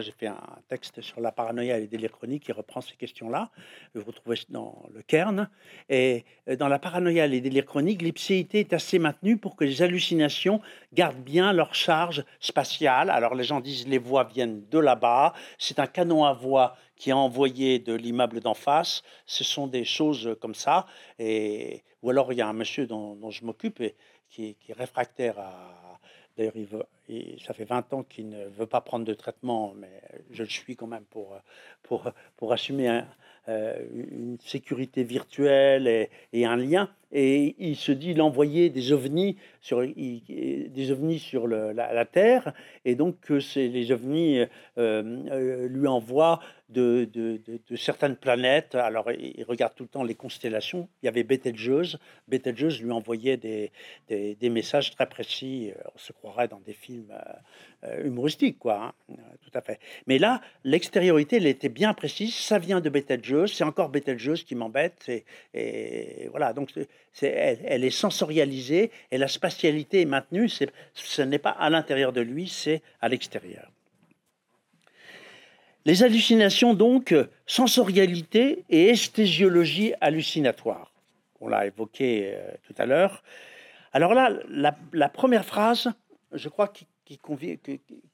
j'ai 0.00 0.12
fait 0.12 0.26
un 0.26 0.58
texte 0.68 1.00
sur 1.00 1.20
la 1.20 1.32
paranoïa 1.32 1.78
et 1.78 1.80
les 1.82 1.86
délires 1.86 2.12
chroniques 2.12 2.44
qui 2.44 2.52
reprend 2.52 2.80
ces 2.80 2.96
questions-là. 2.96 3.50
Vous 3.94 4.04
retrouvez 4.04 4.36
dans 4.48 4.82
le 4.94 5.02
Cairn. 5.02 5.48
Et 5.88 6.24
euh, 6.48 6.56
dans 6.56 6.68
la 6.68 6.78
paranoïa 6.78 7.26
et 7.26 7.28
les 7.28 7.40
délires 7.40 7.66
chroniques, 7.66 8.02
l'ipséité 8.02 8.60
est 8.60 8.72
assez 8.72 8.98
maintenue 8.98 9.36
pour 9.36 9.56
que 9.56 9.64
les 9.64 9.82
hallucinations 9.82 10.60
gardent 10.92 11.22
bien 11.22 11.52
leur 11.52 11.74
charge 11.74 12.24
spatiale. 12.40 13.10
Alors 13.10 13.34
les 13.34 13.44
gens 13.44 13.60
disent 13.60 13.86
les 13.88 13.98
voix 13.98 14.24
viennent 14.24 14.66
de 14.68 14.78
là-bas. 14.78 15.32
C'est 15.58 15.78
un 15.78 15.86
canon 15.86 16.24
à 16.24 16.32
voix 16.32 16.76
qui 16.96 17.10
est 17.10 17.14
envoyé 17.14 17.78
de 17.78 17.94
l'immeuble 17.94 18.40
d'en 18.40 18.54
face. 18.54 19.02
Ce 19.26 19.44
sont 19.44 19.66
des 19.66 19.84
choses 19.84 20.36
comme 20.40 20.54
ça. 20.54 20.86
Et, 21.18 21.82
ou 22.02 22.10
alors 22.10 22.32
il 22.32 22.38
y 22.38 22.42
a 22.42 22.48
un 22.48 22.52
monsieur 22.52 22.86
dont, 22.86 23.30
je 23.30 23.44
m'occupe 23.44 23.80
et 23.80 23.96
qui 24.28 24.56
est 24.68 24.72
réfractaire 24.72 25.38
à 25.38 25.98
D'ailleurs, 26.36 26.56
il 26.56 26.66
veut, 26.66 26.84
ça 27.44 27.52
fait 27.52 27.64
20 27.64 27.92
ans 27.92 28.02
qu'il 28.04 28.28
ne 28.28 28.46
veut 28.46 28.66
pas 28.66 28.80
prendre 28.80 29.04
de 29.04 29.14
traitement, 29.14 29.74
mais 29.76 30.00
je 30.30 30.42
le 30.42 30.48
suis 30.48 30.76
quand 30.76 30.86
même 30.86 31.04
pour, 31.04 31.36
pour, 31.82 32.10
pour 32.36 32.52
assumer 32.52 33.02
euh, 33.48 33.76
une 33.92 34.38
sécurité 34.38 35.02
virtuelle 35.02 36.08
et, 36.32 36.46
un 36.46 36.56
lien. 36.56 36.88
Et 37.10 37.56
il 37.58 37.74
se 37.74 37.90
dit 37.90 38.14
l'envoyer 38.14 38.70
des 38.70 38.92
ovnis 38.92 39.36
sur, 39.60 39.84
des 39.84 40.90
ovnis 40.92 41.18
sur 41.18 41.48
la, 41.48 42.04
Terre, 42.04 42.54
et 42.84 42.94
donc 42.94 43.18
que 43.20 43.40
les 43.58 43.90
ovnis 43.90 44.38
euh, 44.38 44.46
euh, 44.78 45.66
lui 45.66 45.88
envoient 45.88 46.38
de, 46.72 47.40
certaines 47.76 48.16
planètes. 48.16 48.74
Alors, 48.74 49.10
il 49.12 49.44
regarde 49.44 49.74
tout 49.74 49.84
le 49.84 49.88
temps 49.88 50.04
les 50.04 50.14
constellations. 50.14 50.88
Il 51.02 51.06
y 51.06 51.08
avait 51.08 51.22
Betelgeuse. 51.22 51.98
Betelgeuse 52.28 52.82
lui 52.82 52.90
envoyait 52.90 53.36
des, 53.36 53.70
messages 54.50 54.90
très 54.90 55.08
précis. 55.08 55.72
On 55.94 55.98
se 55.98 56.12
croirait 56.12 56.48
dans 56.48 56.60
des 56.60 56.72
films 56.72 57.12
euh, 57.84 58.04
humoristiques, 58.04 58.58
quoi. 58.58 58.94
Hein. 59.10 59.14
Tout 59.42 59.50
à 59.54 59.60
fait. 59.60 59.80
Mais 60.06 60.18
là, 60.18 60.40
l'extériorité, 60.64 61.36
elle 61.36 61.46
était 61.46 61.68
bien 61.68 61.94
précise. 61.94 62.34
Ça 62.34 62.58
vient 62.58 62.80
de 62.80 62.88
Betelgeuse. 62.88 63.52
C'est 63.52 63.64
encore 63.64 63.88
Betelgeuse 63.88 64.44
qui 64.44 64.54
m'embête. 64.54 65.10
Et, 65.54 66.28
voilà. 66.30 66.52
Donc, 66.52 66.70
elle, 67.22 67.58
elle, 67.64 67.84
est 67.84 67.90
sensorialisée 67.90 68.90
et 69.10 69.18
la 69.18 69.28
spatialité 69.28 70.02
est 70.02 70.06
maintenue. 70.06 70.48
C'est, 70.48 70.70
ce 70.94 71.22
n'est 71.22 71.38
pas 71.38 71.50
à 71.50 71.70
l'intérieur 71.70 72.12
de 72.12 72.20
lui, 72.20 72.48
c'est 72.48 72.82
à 73.00 73.08
l'extérieur. 73.08 73.71
Les 75.84 76.04
hallucinations, 76.04 76.74
donc, 76.74 77.14
sensorialité 77.46 78.64
et 78.70 78.90
esthésiologie 78.90 79.94
hallucinatoire. 80.00 80.92
On 81.40 81.48
l'a 81.48 81.66
évoqué 81.66 82.34
euh, 82.34 82.52
tout 82.62 82.74
à 82.78 82.86
l'heure. 82.86 83.24
Alors 83.92 84.14
là, 84.14 84.30
la, 84.48 85.08
première 85.08 85.44
phrase, 85.44 85.90
je 86.32 86.48
crois, 86.48 86.68
qui, 86.68 86.86
qui, 87.04 87.18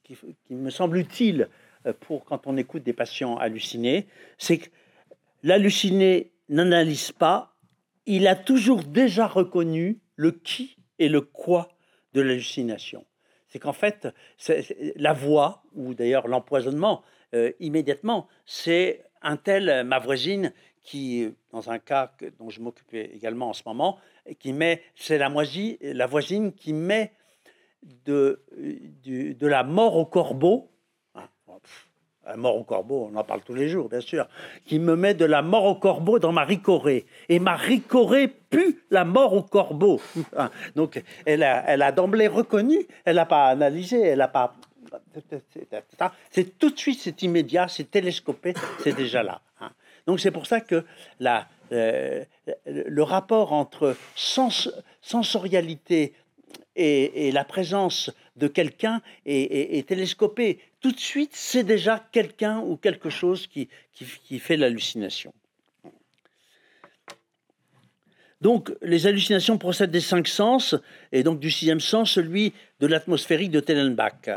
qui, 0.03 0.17
me 0.49 0.71
semble 0.71 0.97
utile 0.97 1.47
euh, 1.85 1.93
pour 1.99 2.25
quand 2.25 2.47
on 2.47 2.57
écoute 2.57 2.83
des 2.83 2.93
patients 2.93 3.37
hallucinés, 3.37 4.07
c'est 4.39 4.57
que 4.57 4.69
l'halluciné 5.43 6.31
n'analyse 6.49 7.11
pas, 7.11 7.53
il 8.07 8.27
a 8.27 8.35
toujours 8.35 8.83
déjà 8.83 9.27
reconnu 9.27 9.99
le 10.15 10.31
qui 10.31 10.77
et 10.97 11.07
le 11.07 11.21
quoi 11.21 11.69
de 12.13 12.21
l'hallucination. 12.21 13.05
C'est 13.47 13.59
qu'en 13.59 13.73
fait, 13.73 14.07
la 14.95 15.13
voix, 15.13 15.63
ou 15.75 15.93
d'ailleurs 15.93 16.27
l'empoisonnement, 16.27 17.03
euh, 17.33 17.51
immédiatement, 17.59 18.27
c'est 18.45 19.03
un 19.21 19.37
tel, 19.37 19.83
ma 19.85 19.99
voisine, 19.99 20.53
qui, 20.83 21.31
dans 21.51 21.69
un 21.69 21.79
cas 21.79 22.11
dont 22.39 22.49
je 22.49 22.61
m'occupe 22.61 22.93
également 22.93 23.49
en 23.49 23.53
ce 23.53 23.63
moment, 23.65 23.99
qui 24.39 24.53
met, 24.53 24.81
c'est 24.95 25.17
la, 25.17 25.29
la 25.81 26.07
voisine 26.07 26.53
qui 26.53 26.73
met 26.73 27.11
de, 28.05 28.43
de, 29.03 29.47
la 29.47 29.63
mort 29.63 29.97
au 29.97 30.05
corbeau, 30.05 30.69
hein, 31.15 31.27
la 32.25 32.37
mort 32.37 32.57
au 32.57 32.63
corbeau, 32.63 33.09
on 33.11 33.15
en 33.15 33.23
parle 33.23 33.41
tous 33.41 33.53
les 33.53 33.69
jours, 33.69 33.89
bien 33.89 34.01
sûr, 34.01 34.27
qui 34.65 34.79
me 34.79 34.95
met 34.95 35.13
de 35.13 35.25
la 35.25 35.41
mort 35.41 35.65
au 35.65 35.75
corbeau 35.75 36.19
dans 36.19 36.31
ma 36.31 36.43
ricorée. 36.43 37.05
Et 37.27 37.39
ma 37.39 37.55
ricorée 37.55 38.27
pue 38.27 38.83
la 38.91 39.05
mort 39.05 39.33
au 39.33 39.43
corbeau. 39.43 39.99
Hein, 40.37 40.51
donc, 40.75 41.03
elle 41.25 41.43
elle 41.43 41.81
a 41.81 41.91
d'emblée 41.91 42.27
reconnu, 42.27 42.85
elle 43.05 43.15
n'a 43.15 43.25
pas 43.25 43.47
analysé, 43.47 43.99
elle 44.01 44.19
n'a 44.19 44.27
pas 44.27 44.55
c'est 46.31 46.57
tout 46.57 46.69
de 46.69 46.77
suite, 46.77 46.99
c'est 47.01 47.21
immédiat, 47.21 47.67
c'est 47.67 47.89
télescopé, 47.89 48.53
c'est 48.83 48.95
déjà 48.95 49.23
là. 49.23 49.41
Hein. 49.61 49.71
Donc 50.07 50.19
c'est 50.19 50.31
pour 50.31 50.45
ça 50.45 50.61
que 50.61 50.85
euh, 51.71 52.23
le 52.65 53.03
rapport 53.03 53.53
entre 53.53 53.95
sens, 54.15 54.69
sensorialité 55.01 56.13
et, 56.75 57.31
la 57.31 57.43
présence 57.43 58.11
de 58.37 58.47
quelqu'un 58.47 59.01
est, 59.25 59.87
télescopé. 59.87 60.59
Tout 60.79 60.91
de 60.91 60.99
suite, 60.99 61.31
c'est 61.33 61.63
déjà 61.63 62.03
quelqu'un 62.11 62.59
ou 62.59 62.77
quelque 62.77 63.09
chose 63.09 63.47
qui, 63.47 63.67
qui 63.93 64.39
fait 64.39 64.55
l'hallucination. 64.55 65.33
Donc, 68.41 68.71
les 68.81 69.05
hallucinations 69.05 69.57
procèdent 69.57 69.91
des 69.91 69.99
cinq 69.99 70.27
sens, 70.27 70.75
et 71.11 71.23
donc 71.23 71.39
du 71.39 71.51
sixième 71.51 71.81
sens, 71.81 72.11
celui 72.11 72.53
de 72.79 72.87
l'atmosphérique 72.87 73.51
de 73.51 73.59
Tellenbach. 73.59 74.29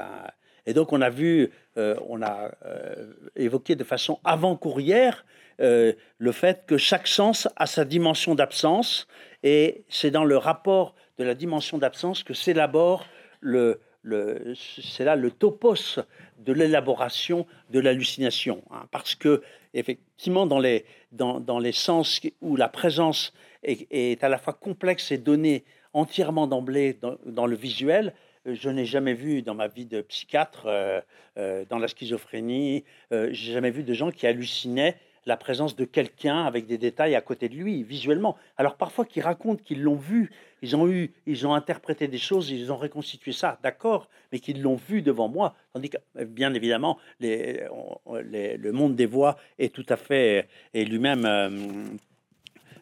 Et 0.66 0.74
donc, 0.74 0.92
on 0.92 1.00
a 1.00 1.10
vu, 1.10 1.50
euh, 1.76 1.96
on 2.08 2.22
a 2.22 2.52
euh, 2.64 3.12
évoqué 3.36 3.74
de 3.74 3.84
façon 3.84 4.20
avant-courrière 4.24 5.24
euh, 5.60 5.92
le 6.18 6.32
fait 6.32 6.64
que 6.66 6.76
chaque 6.76 7.06
sens 7.06 7.48
a 7.56 7.66
sa 7.66 7.84
dimension 7.84 8.34
d'absence, 8.34 9.06
et 9.42 9.84
c'est 9.88 10.10
dans 10.10 10.24
le 10.24 10.36
rapport 10.36 10.94
de 11.18 11.24
la 11.24 11.34
dimension 11.34 11.78
d'absence 11.78 12.22
que 12.22 12.34
s'élabore 12.34 13.06
le, 13.40 13.80
le 14.02 14.54
c'est 14.56 15.04
là 15.04 15.16
le 15.16 15.30
topos 15.30 16.00
de 16.38 16.52
l'élaboration 16.52 17.46
de 17.70 17.80
l'hallucination, 17.80 18.62
hein, 18.70 18.86
parce 18.90 19.14
que 19.14 19.42
effectivement 19.74 20.46
dans 20.46 20.58
les, 20.58 20.84
dans, 21.12 21.40
dans 21.40 21.58
les 21.58 21.72
sens 21.72 22.20
où 22.40 22.56
la 22.56 22.68
présence 22.68 23.32
est, 23.62 24.24
à 24.24 24.28
la 24.28 24.38
fois 24.38 24.54
complexe 24.54 25.12
et 25.12 25.18
donnée 25.18 25.64
entièrement 25.92 26.46
d'emblée 26.46 26.98
dans, 27.24 27.46
le 27.46 27.56
visuel, 27.56 28.14
je 28.46 28.68
n'ai 28.68 28.84
jamais 28.84 29.14
vu 29.14 29.42
dans 29.42 29.54
ma 29.54 29.68
vie 29.68 29.86
de 29.86 30.00
psychiatre, 30.02 30.66
euh, 30.66 31.00
euh, 31.38 31.64
dans 31.68 31.78
la 31.78 31.88
schizophrénie, 31.88 32.84
euh, 33.12 33.28
j'ai 33.32 33.52
jamais 33.52 33.70
vu 33.70 33.82
de 33.84 33.94
gens 33.94 34.10
qui 34.10 34.26
hallucinaient 34.26 34.96
la 35.24 35.36
présence 35.36 35.76
de 35.76 35.84
quelqu'un 35.84 36.44
avec 36.44 36.66
des 36.66 36.78
détails 36.78 37.14
à 37.14 37.20
côté 37.20 37.48
de 37.48 37.54
lui, 37.54 37.84
visuellement. 37.84 38.36
Alors 38.56 38.76
parfois 38.76 39.04
qu'ils 39.04 39.22
racontent 39.22 39.62
qu'ils 39.62 39.80
l'ont 39.80 39.94
vu, 39.94 40.30
ils 40.62 40.74
ont 40.74 40.88
eu, 40.88 41.12
ils 41.26 41.46
ont 41.46 41.54
interprété 41.54 42.08
des 42.08 42.18
choses, 42.18 42.50
ils 42.50 42.72
ont 42.72 42.76
reconstitué 42.76 43.30
ça, 43.30 43.60
d'accord, 43.62 44.08
mais 44.32 44.40
qu'ils 44.40 44.60
l'ont 44.60 44.74
vu 44.74 45.00
devant 45.00 45.28
moi. 45.28 45.54
Tandis 45.72 45.90
que, 45.90 46.24
bien 46.24 46.52
évidemment, 46.54 46.98
le 47.20 48.70
monde 48.72 48.96
des 48.96 49.06
voix 49.06 49.36
est 49.60 49.72
tout 49.72 49.86
à 49.88 49.96
fait, 49.96 50.48
et 50.74 50.84
lui-même, 50.84 52.00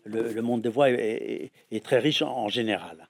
le, 0.05 0.41
monde 0.41 0.63
des 0.63 0.71
voix 0.71 0.89
est, 0.89 1.85
très 1.85 1.99
riche 1.99 2.23
en 2.23 2.49
général. 2.49 3.07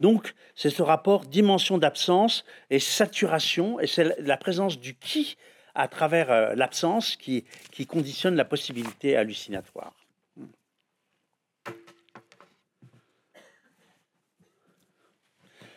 Donc, 0.00 0.34
c'est 0.54 0.70
ce 0.70 0.82
rapport 0.82 1.24
dimension 1.24 1.78
d'absence 1.78 2.44
et 2.70 2.78
saturation, 2.78 3.80
et 3.80 3.86
c'est 3.86 4.18
la 4.20 4.36
présence 4.36 4.78
du 4.78 4.94
qui 4.94 5.36
à 5.74 5.88
travers 5.88 6.30
euh, 6.30 6.54
l'absence 6.54 7.16
qui, 7.16 7.44
qui 7.72 7.86
conditionne 7.86 8.36
la 8.36 8.44
possibilité 8.44 9.16
hallucinatoire. 9.16 9.92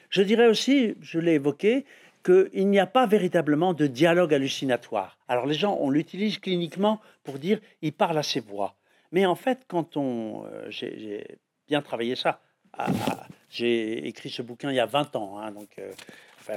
Je 0.10 0.22
dirais 0.22 0.48
aussi, 0.48 0.96
je 1.02 1.20
l'ai 1.20 1.34
évoqué, 1.34 1.86
qu'il 2.24 2.70
n'y 2.70 2.80
a 2.80 2.88
pas 2.88 3.06
véritablement 3.06 3.74
de 3.74 3.88
dialogue 3.88 4.34
hallucinatoire. 4.34 5.18
Alors 5.28 5.46
les 5.46 5.54
gens, 5.54 5.78
on 5.80 5.90
l'utilise 5.90 6.40
cliniquement 6.40 7.00
pour 7.24 7.40
dire 7.40 7.60
il 7.82 7.94
parle 7.94 8.18
à 8.18 8.24
ses 8.24 8.42
voix. 8.42 8.76
Mais 9.12 9.26
en 9.26 9.36
fait, 9.36 9.64
quand 9.68 9.96
on... 9.96 10.46
Euh, 10.46 10.66
j'ai 10.70 11.40
bien 11.68 11.82
travaillé 11.82 12.16
ça. 12.16 12.42
J'ai 13.50 14.08
écrit 14.08 14.30
ce 14.30 14.42
bouquin 14.42 14.72
il 14.72 14.76
y 14.76 14.80
a 14.80 14.86
20 14.86 15.16
ans, 15.16 15.38
hein, 15.38 15.52
donc 15.52 15.70
euh, 15.80 15.92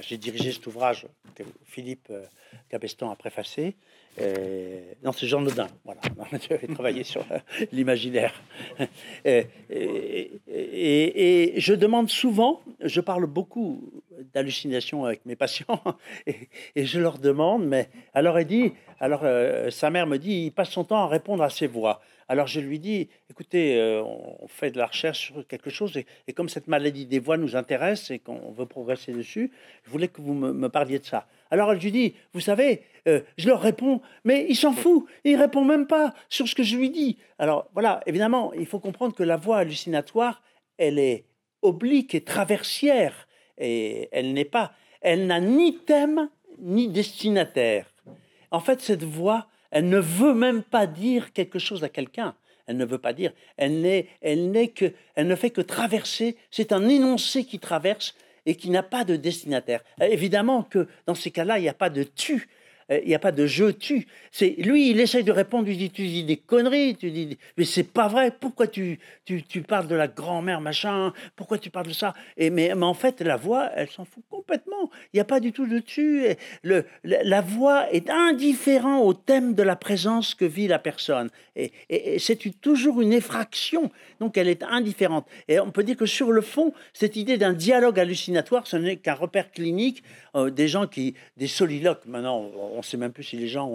j'ai 0.00 0.16
dirigé 0.16 0.52
cet 0.52 0.66
ouvrage 0.66 1.06
que 1.34 1.42
Philippe 1.64 2.08
euh, 2.10 2.26
a 2.72 3.16
préfacé. 3.16 3.74
Euh, 4.20 4.80
non, 5.02 5.12
c'est 5.12 5.26
Jean 5.26 5.40
Nodin, 5.40 5.68
voilà. 5.84 6.00
J'avais 6.48 6.66
travaillé 6.66 7.04
sur 7.04 7.22
euh, 7.30 7.38
l'imaginaire. 7.72 8.34
Et, 9.24 9.46
et, 9.68 10.40
et, 10.48 11.54
et, 11.56 11.60
je 11.60 11.74
demande 11.74 12.08
souvent, 12.08 12.62
je 12.80 13.00
parle 13.00 13.26
beaucoup 13.26 13.90
d'hallucinations 14.32 15.04
avec 15.04 15.26
mes 15.26 15.36
patients, 15.36 15.82
et, 16.26 16.86
je 16.86 16.98
leur 16.98 17.18
demande, 17.18 17.66
mais 17.66 17.90
alors 18.14 18.38
elle 18.38 18.46
dit, 18.46 18.72
alors 18.98 19.24
sa 19.70 19.90
mère 19.90 20.06
me 20.06 20.16
dit, 20.16 20.46
il 20.46 20.50
passe 20.52 20.70
son 20.70 20.84
temps 20.84 21.04
à 21.04 21.08
répondre 21.08 21.42
à 21.42 21.50
ses 21.50 21.66
voix. 21.66 22.00
Alors 22.30 22.46
je 22.46 22.60
lui 22.60 22.78
dis, 22.78 23.08
écoutez, 23.28 23.76
euh, 23.76 24.04
on 24.04 24.46
fait 24.46 24.70
de 24.70 24.78
la 24.78 24.86
recherche 24.86 25.18
sur 25.18 25.44
quelque 25.48 25.68
chose, 25.68 25.96
et, 25.96 26.06
et, 26.28 26.32
comme 26.32 26.48
cette 26.48 26.68
maladie 26.68 27.04
des 27.04 27.18
voix 27.18 27.36
nous 27.36 27.56
intéresse 27.56 28.12
et 28.12 28.20
qu'on 28.20 28.52
veut 28.52 28.66
progresser 28.66 29.12
dessus, 29.12 29.50
je 29.84 29.90
voulais 29.90 30.06
que 30.06 30.22
vous 30.22 30.34
me, 30.34 30.52
me 30.52 30.68
parliez 30.68 31.00
de 31.00 31.04
ça. 31.04 31.26
Alors 31.50 31.72
elle 31.72 31.80
lui 31.80 31.90
dit, 31.90 32.14
vous 32.32 32.38
savez, 32.38 32.82
euh, 33.08 33.20
je 33.36 33.48
leur 33.48 33.60
réponds, 33.60 34.00
mais 34.22 34.46
il 34.48 34.54
s'en 34.54 34.72
fout, 34.72 35.06
il 35.24 35.34
répond 35.34 35.64
même 35.64 35.88
pas 35.88 36.14
sur 36.28 36.46
ce 36.46 36.54
que 36.54 36.62
je 36.62 36.76
lui 36.76 36.90
dis. 36.90 37.18
Alors 37.40 37.68
voilà, 37.72 38.00
évidemment, 38.06 38.52
il 38.52 38.66
faut 38.66 38.78
comprendre 38.78 39.12
que 39.12 39.24
la 39.24 39.36
voix 39.36 39.58
hallucinatoire, 39.58 40.40
elle 40.78 41.00
est 41.00 41.24
oblique 41.62 42.14
et 42.14 42.22
traversière, 42.22 43.26
et 43.58 44.08
elle 44.12 44.34
n'est 44.34 44.44
pas, 44.44 44.72
elle 45.00 45.26
n'a 45.26 45.40
ni 45.40 45.78
thème 45.78 46.30
ni 46.60 46.86
destinataire. 46.86 47.92
En 48.52 48.60
fait, 48.60 48.80
cette 48.80 49.02
voix, 49.02 49.48
elle 49.70 49.88
ne 49.88 49.98
veut 49.98 50.34
même 50.34 50.62
pas 50.62 50.86
dire 50.86 51.32
quelque 51.32 51.58
chose 51.58 51.84
à 51.84 51.88
quelqu'un. 51.88 52.34
Elle 52.66 52.76
ne 52.76 52.84
veut 52.84 52.98
pas 52.98 53.12
dire. 53.12 53.32
Elle 53.56 53.80
n'est, 53.80 54.06
elle 54.20 54.50
n'est 54.50 54.68
que, 54.68 54.92
elle 55.14 55.26
ne 55.26 55.34
fait 55.34 55.50
que 55.50 55.60
traverser. 55.60 56.36
C'est 56.50 56.72
un 56.72 56.88
énoncé 56.88 57.44
qui 57.44 57.58
traverse 57.58 58.14
et 58.46 58.54
qui 58.54 58.70
n'a 58.70 58.82
pas 58.82 59.04
de 59.04 59.16
destinataire. 59.16 59.82
Évidemment 60.00 60.62
que 60.62 60.88
dans 61.06 61.14
ces 61.14 61.30
cas-là, 61.30 61.58
il 61.58 61.62
n'y 61.62 61.68
a 61.68 61.74
pas 61.74 61.90
de 61.90 62.02
tu, 62.02 62.48
il 62.90 63.08
n'y 63.08 63.14
a 63.14 63.18
pas 63.18 63.32
de 63.32 63.46
je 63.46 63.70
tu. 63.70 64.06
C'est 64.32 64.50
lui, 64.58 64.90
il 64.90 65.00
essaye 65.00 65.24
de 65.24 65.32
répondre, 65.32 65.68
il 65.68 65.78
dit 65.78 65.90
tu 65.90 66.06
dis 66.06 66.24
des 66.24 66.36
conneries, 66.36 66.96
tu 66.96 67.10
dis 67.10 67.38
mais 67.56 67.64
c'est 67.64 67.84
pas 67.84 68.08
vrai. 68.08 68.32
Pourquoi 68.38 68.66
tu, 68.66 68.98
tu, 69.24 69.42
tu 69.42 69.62
parles 69.62 69.86
de 69.86 69.94
la 69.94 70.08
grand-mère 70.08 70.60
machin? 70.60 71.12
Pourquoi 71.36 71.58
tu 71.58 71.70
parles 71.70 71.86
de 71.86 71.92
ça? 71.92 72.14
Mais, 72.36 72.72
en 72.72 72.94
fait, 72.94 73.20
la 73.20 73.36
voix, 73.36 73.70
elle 73.76 73.88
s'en 73.88 74.04
fout 74.04 74.24
complètement. 74.28 74.90
Il 75.12 75.16
n'y 75.16 75.20
a 75.20 75.24
pas 75.24 75.40
du 75.40 75.52
tout 75.52 75.66
de 75.66 75.78
tu. 75.78 76.24
La 77.04 77.40
voix 77.40 77.92
est 77.92 78.10
indifférent 78.10 79.00
au 79.00 79.14
thème 79.14 79.54
de 79.54 79.62
la 79.62 79.76
présence 79.76 80.34
que 80.34 80.44
vit 80.44 80.66
la 80.66 80.78
personne. 80.78 81.30
Et 81.56 82.18
c'est 82.18 82.60
toujours 82.60 83.00
une 83.00 83.12
effraction. 83.12 83.90
Donc 84.18 84.36
elle 84.36 84.48
est 84.48 84.62
indifférente. 84.62 85.26
Et 85.48 85.60
on 85.60 85.70
peut 85.70 85.82
dire 85.82 85.96
que 85.96 86.06
sur 86.06 86.32
le 86.32 86.40
fond, 86.40 86.72
cette 86.92 87.16
idée 87.16 87.38
d'un 87.38 87.52
dialogue 87.52 87.98
hallucinatoire, 87.98 88.66
ce 88.66 88.76
n'est 88.76 88.96
qu'un 88.96 89.14
repère 89.14 89.50
clinique 89.50 90.02
euh, 90.34 90.50
des 90.50 90.68
gens 90.68 90.86
qui, 90.86 91.14
des 91.36 91.46
soliloques. 91.46 92.06
Maintenant, 92.06 92.50
on 92.76 92.79
ne 92.80 92.84
sait 92.84 92.96
même 92.96 93.12
plus 93.12 93.24
si 93.24 93.36
les 93.36 93.48
gens 93.48 93.68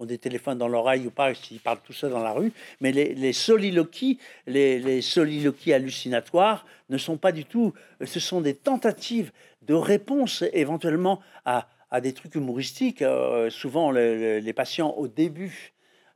ont, 0.00 0.04
des 0.04 0.18
téléphones 0.18 0.58
dans 0.58 0.68
l'oreille 0.68 1.06
ou 1.06 1.10
pas, 1.10 1.34
s'ils 1.34 1.60
parlent 1.60 1.80
tout 1.84 1.92
ça 1.92 2.08
dans 2.08 2.22
la 2.22 2.32
rue. 2.32 2.52
Mais 2.80 2.92
les, 2.92 3.32
soliloquies, 3.32 4.18
les, 4.46 5.00
soliloquies 5.02 5.72
hallucinatoires 5.72 6.66
ne 6.90 6.98
sont 6.98 7.16
pas 7.16 7.32
du 7.32 7.44
tout. 7.44 7.72
Ce 8.04 8.20
sont 8.20 8.40
des 8.40 8.54
tentatives 8.54 9.32
de 9.62 9.74
réponse 9.74 10.44
éventuellement 10.52 11.20
à, 11.44 11.68
des 12.00 12.12
trucs 12.12 12.34
humoristiques. 12.34 13.02
Euh, 13.02 13.50
souvent, 13.50 13.90
le, 13.90 14.16
le, 14.16 14.38
les 14.38 14.52
patients 14.52 14.90
au 14.96 15.08
début 15.08 15.72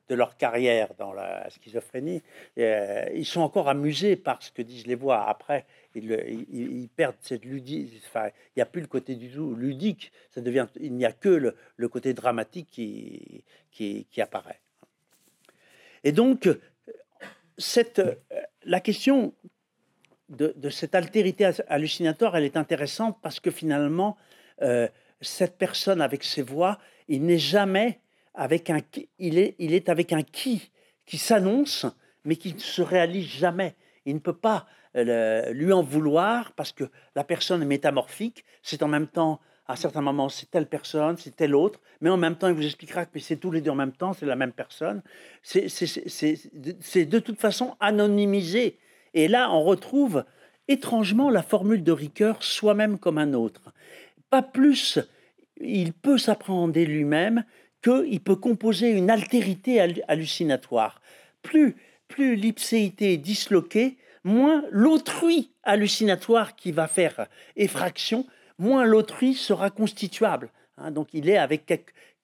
de 0.08 0.14
leur 0.14 0.36
carrière 0.36 0.94
dans 0.98 1.12
la 1.12 1.48
schizophrénie, 1.50 2.22
euh, 2.58 3.06
ils 3.14 3.26
sont 3.26 3.40
encore 3.40 3.68
amusés 3.68 4.16
par 4.16 4.42
ce 4.42 4.50
que 4.50 4.62
disent 4.62 4.86
les 4.86 4.94
voix. 4.94 5.28
Après, 5.28 5.66
ils, 5.94 6.88
perdent 6.94 7.16
cette 7.20 7.44
ludique. 7.44 8.02
Il 8.14 8.32
n'y 8.56 8.62
a 8.62 8.66
plus 8.66 8.80
le 8.80 8.86
côté 8.86 9.14
du 9.14 9.30
tout 9.30 9.54
ludique. 9.54 10.12
Ça 10.30 10.40
devient, 10.40 10.66
il 10.80 10.94
n'y 10.94 11.04
a 11.04 11.12
que 11.12 11.28
le, 11.76 11.88
côté 11.88 12.14
dramatique 12.14 12.68
qui, 12.70 13.44
qui, 13.70 14.20
apparaît. 14.20 14.60
Et 16.04 16.12
donc, 16.12 16.48
cette, 17.58 18.02
la 18.64 18.80
question 18.80 19.34
de, 20.28 20.70
cette 20.70 20.94
altérité 20.94 21.50
hallucinatoire, 21.68 22.36
elle 22.36 22.44
est 22.44 22.56
intéressante 22.56 23.18
parce 23.22 23.40
que 23.40 23.50
finalement, 23.50 24.16
euh, 24.62 24.88
cette 25.20 25.56
personne 25.56 26.00
avec 26.00 26.24
ses 26.24 26.42
voix, 26.42 26.78
il 27.08 27.24
n'est 27.24 27.38
jamais 27.38 28.00
avec 28.36 28.70
un 28.70 28.80
il 29.18 29.38
est, 29.38 29.56
il 29.58 29.74
est 29.74 29.88
avec 29.88 30.12
un 30.12 30.22
qui 30.22 30.70
qui 31.06 31.18
s'annonce, 31.18 31.86
mais 32.24 32.36
qui 32.36 32.54
ne 32.54 32.58
se 32.58 32.82
réalise 32.82 33.26
jamais. 33.26 33.74
Il 34.04 34.14
ne 34.14 34.20
peut 34.20 34.36
pas 34.36 34.66
le, 34.94 35.52
lui 35.52 35.72
en 35.72 35.82
vouloir 35.82 36.52
parce 36.52 36.72
que 36.72 36.84
la 37.14 37.24
personne 37.24 37.62
est 37.62 37.66
métamorphique. 37.66 38.44
C'est 38.62 38.82
en 38.82 38.88
même 38.88 39.06
temps, 39.06 39.40
à 39.66 39.76
certains 39.76 40.00
moments, 40.00 40.28
c'est 40.28 40.50
telle 40.50 40.66
personne, 40.66 41.16
c'est 41.16 41.34
telle 41.34 41.54
autre, 41.54 41.80
mais 42.00 42.10
en 42.10 42.16
même 42.16 42.36
temps, 42.36 42.48
il 42.48 42.54
vous 42.54 42.64
expliquera 42.64 43.06
que 43.06 43.18
c'est 43.18 43.36
tous 43.36 43.50
les 43.50 43.60
deux 43.60 43.70
en 43.70 43.76
même 43.76 43.92
temps, 43.92 44.12
c'est 44.12 44.26
la 44.26 44.36
même 44.36 44.52
personne. 44.52 45.02
C'est 45.42 45.66
de 47.06 47.18
toute 47.18 47.40
façon 47.40 47.76
anonymisé. 47.80 48.78
Et 49.14 49.28
là, 49.28 49.50
on 49.50 49.62
retrouve 49.62 50.24
étrangement 50.68 51.30
la 51.30 51.42
formule 51.42 51.82
de 51.82 51.92
Ricoeur, 51.92 52.42
soi-même 52.42 52.98
comme 52.98 53.18
un 53.18 53.32
autre. 53.34 53.72
Pas 54.30 54.42
plus, 54.42 54.98
il 55.60 55.92
peut 55.92 56.18
s'appréhender 56.18 56.84
lui-même 56.84 57.44
qu'il 57.86 58.20
peut 58.20 58.36
composer 58.36 58.90
une 58.90 59.10
altérité 59.10 59.80
hallucinatoire. 60.08 61.00
Plus, 61.42 61.76
plus 62.08 62.34
l'ipséité 62.34 63.12
est 63.12 63.18
disloquée, 63.18 63.96
moins 64.24 64.64
l'autrui 64.70 65.50
hallucinatoire 65.62 66.56
qui 66.56 66.72
va 66.72 66.88
faire 66.88 67.26
effraction, 67.56 68.26
moins 68.58 68.84
l'autrui 68.84 69.34
sera 69.34 69.70
constituable. 69.70 70.50
Hein, 70.78 70.90
donc 70.90 71.08
il 71.12 71.28
est 71.28 71.36
avec 71.36 71.72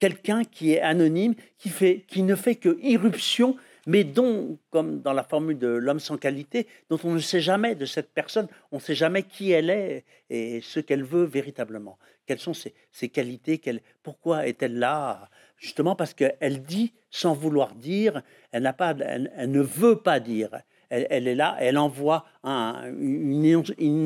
quelqu'un 0.00 0.42
qui 0.44 0.72
est 0.72 0.80
anonyme, 0.80 1.34
qui, 1.58 1.70
qui 2.08 2.22
ne 2.22 2.34
fait 2.34 2.56
que 2.56 2.76
irruption, 2.82 3.56
mais 3.86 4.04
dont, 4.04 4.58
comme 4.70 5.00
dans 5.00 5.12
la 5.12 5.22
formule 5.22 5.58
de 5.58 5.68
l'homme 5.68 6.00
sans 6.00 6.16
qualité, 6.16 6.66
dont 6.88 6.98
on 7.04 7.12
ne 7.12 7.18
sait 7.18 7.40
jamais 7.40 7.74
de 7.74 7.84
cette 7.84 8.12
personne, 8.12 8.48
on 8.70 8.76
ne 8.76 8.80
sait 8.80 8.94
jamais 8.94 9.22
qui 9.24 9.50
elle 9.50 9.70
est 9.70 10.04
et 10.30 10.60
ce 10.60 10.80
qu'elle 10.80 11.04
veut 11.04 11.24
véritablement. 11.24 11.98
Quelles 12.26 12.38
sont 12.38 12.54
ses, 12.54 13.08
qualités, 13.08 13.60
pourquoi 14.02 14.46
est-elle 14.46 14.78
là? 14.78 15.28
Justement 15.56 15.96
parce 15.96 16.14
qu'elle 16.14 16.62
dit 16.62 16.92
sans 17.10 17.34
vouloir 17.34 17.74
dire, 17.74 18.22
elle, 18.52 18.72
pas, 18.76 18.94
elle, 19.00 19.30
ne 19.50 19.60
veut 19.60 19.96
pas 19.96 20.20
dire. 20.20 20.62
Elle, 20.88 21.26
est 21.26 21.34
là, 21.34 21.56
elle 21.58 21.78
envoie 21.78 22.26
un, 22.44 22.92
une, 22.98 23.44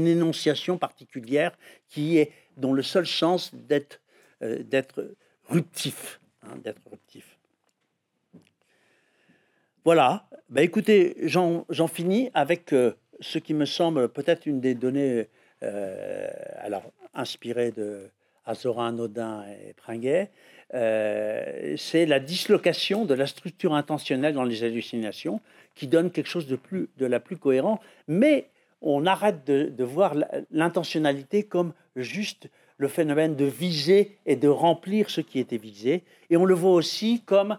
énonciation 0.07 0.79
particulière 0.79 1.57
qui 1.89 2.19
est 2.19 2.31
dont 2.57 2.73
le 2.73 2.83
seul 2.83 3.07
sens 3.07 3.53
d'être 3.55 4.01
euh, 4.43 4.63
d'être 4.63 5.17
ruptif, 5.49 6.21
hein, 6.43 6.57
d'être 6.63 6.83
ruptif. 6.91 7.36
Voilà. 9.87 10.25
Bah, 10.49 10.63
écoutez, 10.63 11.15
j'en 11.23 11.87
finis 11.87 12.29
avec 12.35 12.73
euh, 12.73 12.95
ce 13.21 13.39
qui 13.39 13.55
me 13.55 13.67
semble 13.67 14.09
peut-être 14.09 14.47
une 14.47 14.59
des 14.61 14.75
données 14.75 15.29
euh, 15.63 16.29
alors, 16.59 16.83
inspirées 17.15 17.71
de 17.71 18.11
Azorin, 18.47 18.91
Nodin 18.91 19.45
et 19.45 19.75
Pringuet. 19.75 20.33
c'est 20.73 22.05
la 22.05 22.19
dislocation 22.19 23.05
de 23.05 23.15
la 23.15 23.29
structure 23.29 23.75
intentionnelle 23.75 24.35
dans 24.35 24.43
les 24.43 24.65
hallucinations 24.65 25.41
qui 25.77 25.87
donne 25.87 26.11
quelque 26.11 26.31
chose 26.31 26.49
de, 26.49 26.57
plus, 26.57 26.89
de 26.97 27.07
la 27.07 27.21
plus 27.21 27.37
cohérent. 27.37 27.79
Mais 28.09 28.51
on 28.83 29.07
arrête 29.07 29.47
de, 29.47 29.85
voir 29.85 30.17
l'intentionnalité 30.51 31.45
comme 31.45 31.73
juste 31.95 32.49
le 32.77 32.89
phénomène 32.89 33.37
de 33.37 33.45
viser 33.45 34.19
et 34.27 34.35
de 34.35 34.49
remplir 34.49 35.11
ce 35.11 35.21
qui 35.21 35.39
était 35.39 35.59
visé. 35.59 36.03
Et 36.29 36.37
on 36.37 36.45
le 36.45 36.55
voit 36.57 36.73
aussi 36.73 37.23
comme 37.25 37.57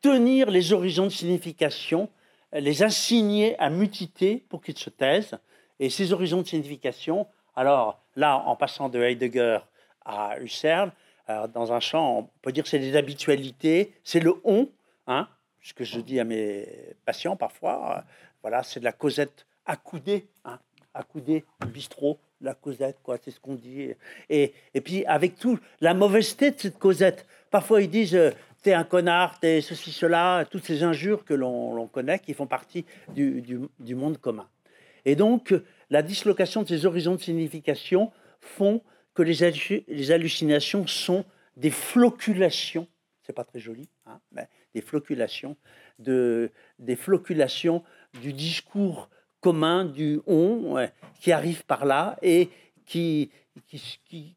tenir 0.00 0.50
les 0.50 0.72
horizons 0.72 1.04
de 1.04 1.10
signification, 1.10 2.08
les 2.52 2.82
assigner 2.82 3.58
à 3.58 3.70
mutité 3.70 4.44
pour 4.48 4.62
qu'ils 4.62 4.78
se 4.78 4.90
taisent. 4.90 5.38
Et 5.80 5.90
ces 5.90 6.12
horizons 6.12 6.42
de 6.42 6.46
signification, 6.46 7.26
alors 7.54 8.00
là, 8.16 8.38
en 8.38 8.56
passant 8.56 8.88
de 8.88 9.00
Heidegger 9.00 9.58
à 10.04 10.38
Husserl, 10.40 10.92
euh, 11.30 11.46
dans 11.46 11.72
un 11.72 11.80
champ, 11.80 12.18
on 12.20 12.30
peut 12.40 12.52
dire 12.52 12.64
que 12.64 12.70
c'est 12.70 12.78
des 12.78 12.96
habitualités, 12.96 13.92
c'est 14.02 14.20
le 14.20 14.34
on, 14.44 14.68
hein, 15.06 15.28
ce 15.60 15.74
que 15.74 15.84
je 15.84 16.00
dis 16.00 16.18
à 16.18 16.24
mes 16.24 16.66
patients 17.04 17.36
parfois, 17.36 17.98
euh, 17.98 18.00
voilà, 18.42 18.62
c'est 18.62 18.80
de 18.80 18.84
la 18.84 18.92
causette 18.92 19.46
accoudée, 19.66 20.26
hein, 20.44 20.58
accoudée 20.94 21.44
au 21.62 21.66
bistrot, 21.66 22.18
la 22.40 22.54
causette, 22.54 22.98
quoi, 23.02 23.18
c'est 23.22 23.30
ce 23.30 23.40
qu'on 23.40 23.56
dit. 23.56 23.90
Et, 24.30 24.54
et 24.72 24.80
puis, 24.80 25.04
avec 25.06 25.36
tout, 25.36 25.58
la 25.80 25.92
mauvaiseté 25.92 26.52
de 26.52 26.58
cette 26.58 26.78
causette, 26.78 27.26
parfois 27.50 27.82
ils 27.82 27.90
disent 27.90 28.14
euh, 28.14 28.30
t'es 28.62 28.72
un 28.72 28.84
connard, 28.84 29.38
t'es 29.40 29.60
ceci, 29.60 29.92
cela, 29.92 30.44
toutes 30.50 30.64
ces 30.64 30.82
injures 30.82 31.24
que 31.24 31.34
l'on 31.34 31.86
connaît, 31.86 32.18
qui 32.18 32.34
font 32.34 32.46
partie 32.46 32.84
du, 33.14 33.94
monde 33.94 34.18
commun. 34.18 34.48
Et 35.04 35.16
donc, 35.16 35.54
la 35.90 36.02
dislocation 36.02 36.62
de 36.62 36.68
ces 36.68 36.86
horizons 36.86 37.14
de 37.14 37.20
signification 37.20 38.10
font 38.40 38.82
que 39.14 39.22
les, 39.22 40.12
hallucinations 40.12 40.86
sont 40.86 41.24
des 41.56 41.70
floculations, 41.70 42.86
c'est 43.22 43.32
pas 43.32 43.44
très 43.44 43.58
joli, 43.58 43.88
hein, 44.06 44.20
mais 44.32 44.48
des 44.74 44.80
floculations, 44.80 45.56
de, 45.98 46.50
des 46.78 46.96
du 48.20 48.32
discours 48.32 49.08
commun 49.40 49.84
du 49.84 50.20
on 50.26 50.88
qui 51.20 51.32
arrive 51.32 51.64
par 51.64 51.84
là 51.84 52.16
et 52.22 52.50
qui, 52.88 53.30
qui, 53.68 54.34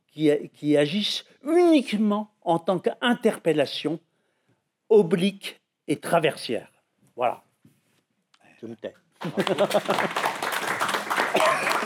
qui, 0.53 0.77
agissent 0.77 1.25
uniquement 1.43 2.31
en 2.41 2.59
tant 2.59 2.77
qu'interpellation 2.79 3.99
oblique 4.89 5.59
et 5.87 5.97
traversière. 5.97 6.71
Voilà. 7.15 7.43
Je 8.61 8.67
me 8.67 8.75
tais. 8.75 8.93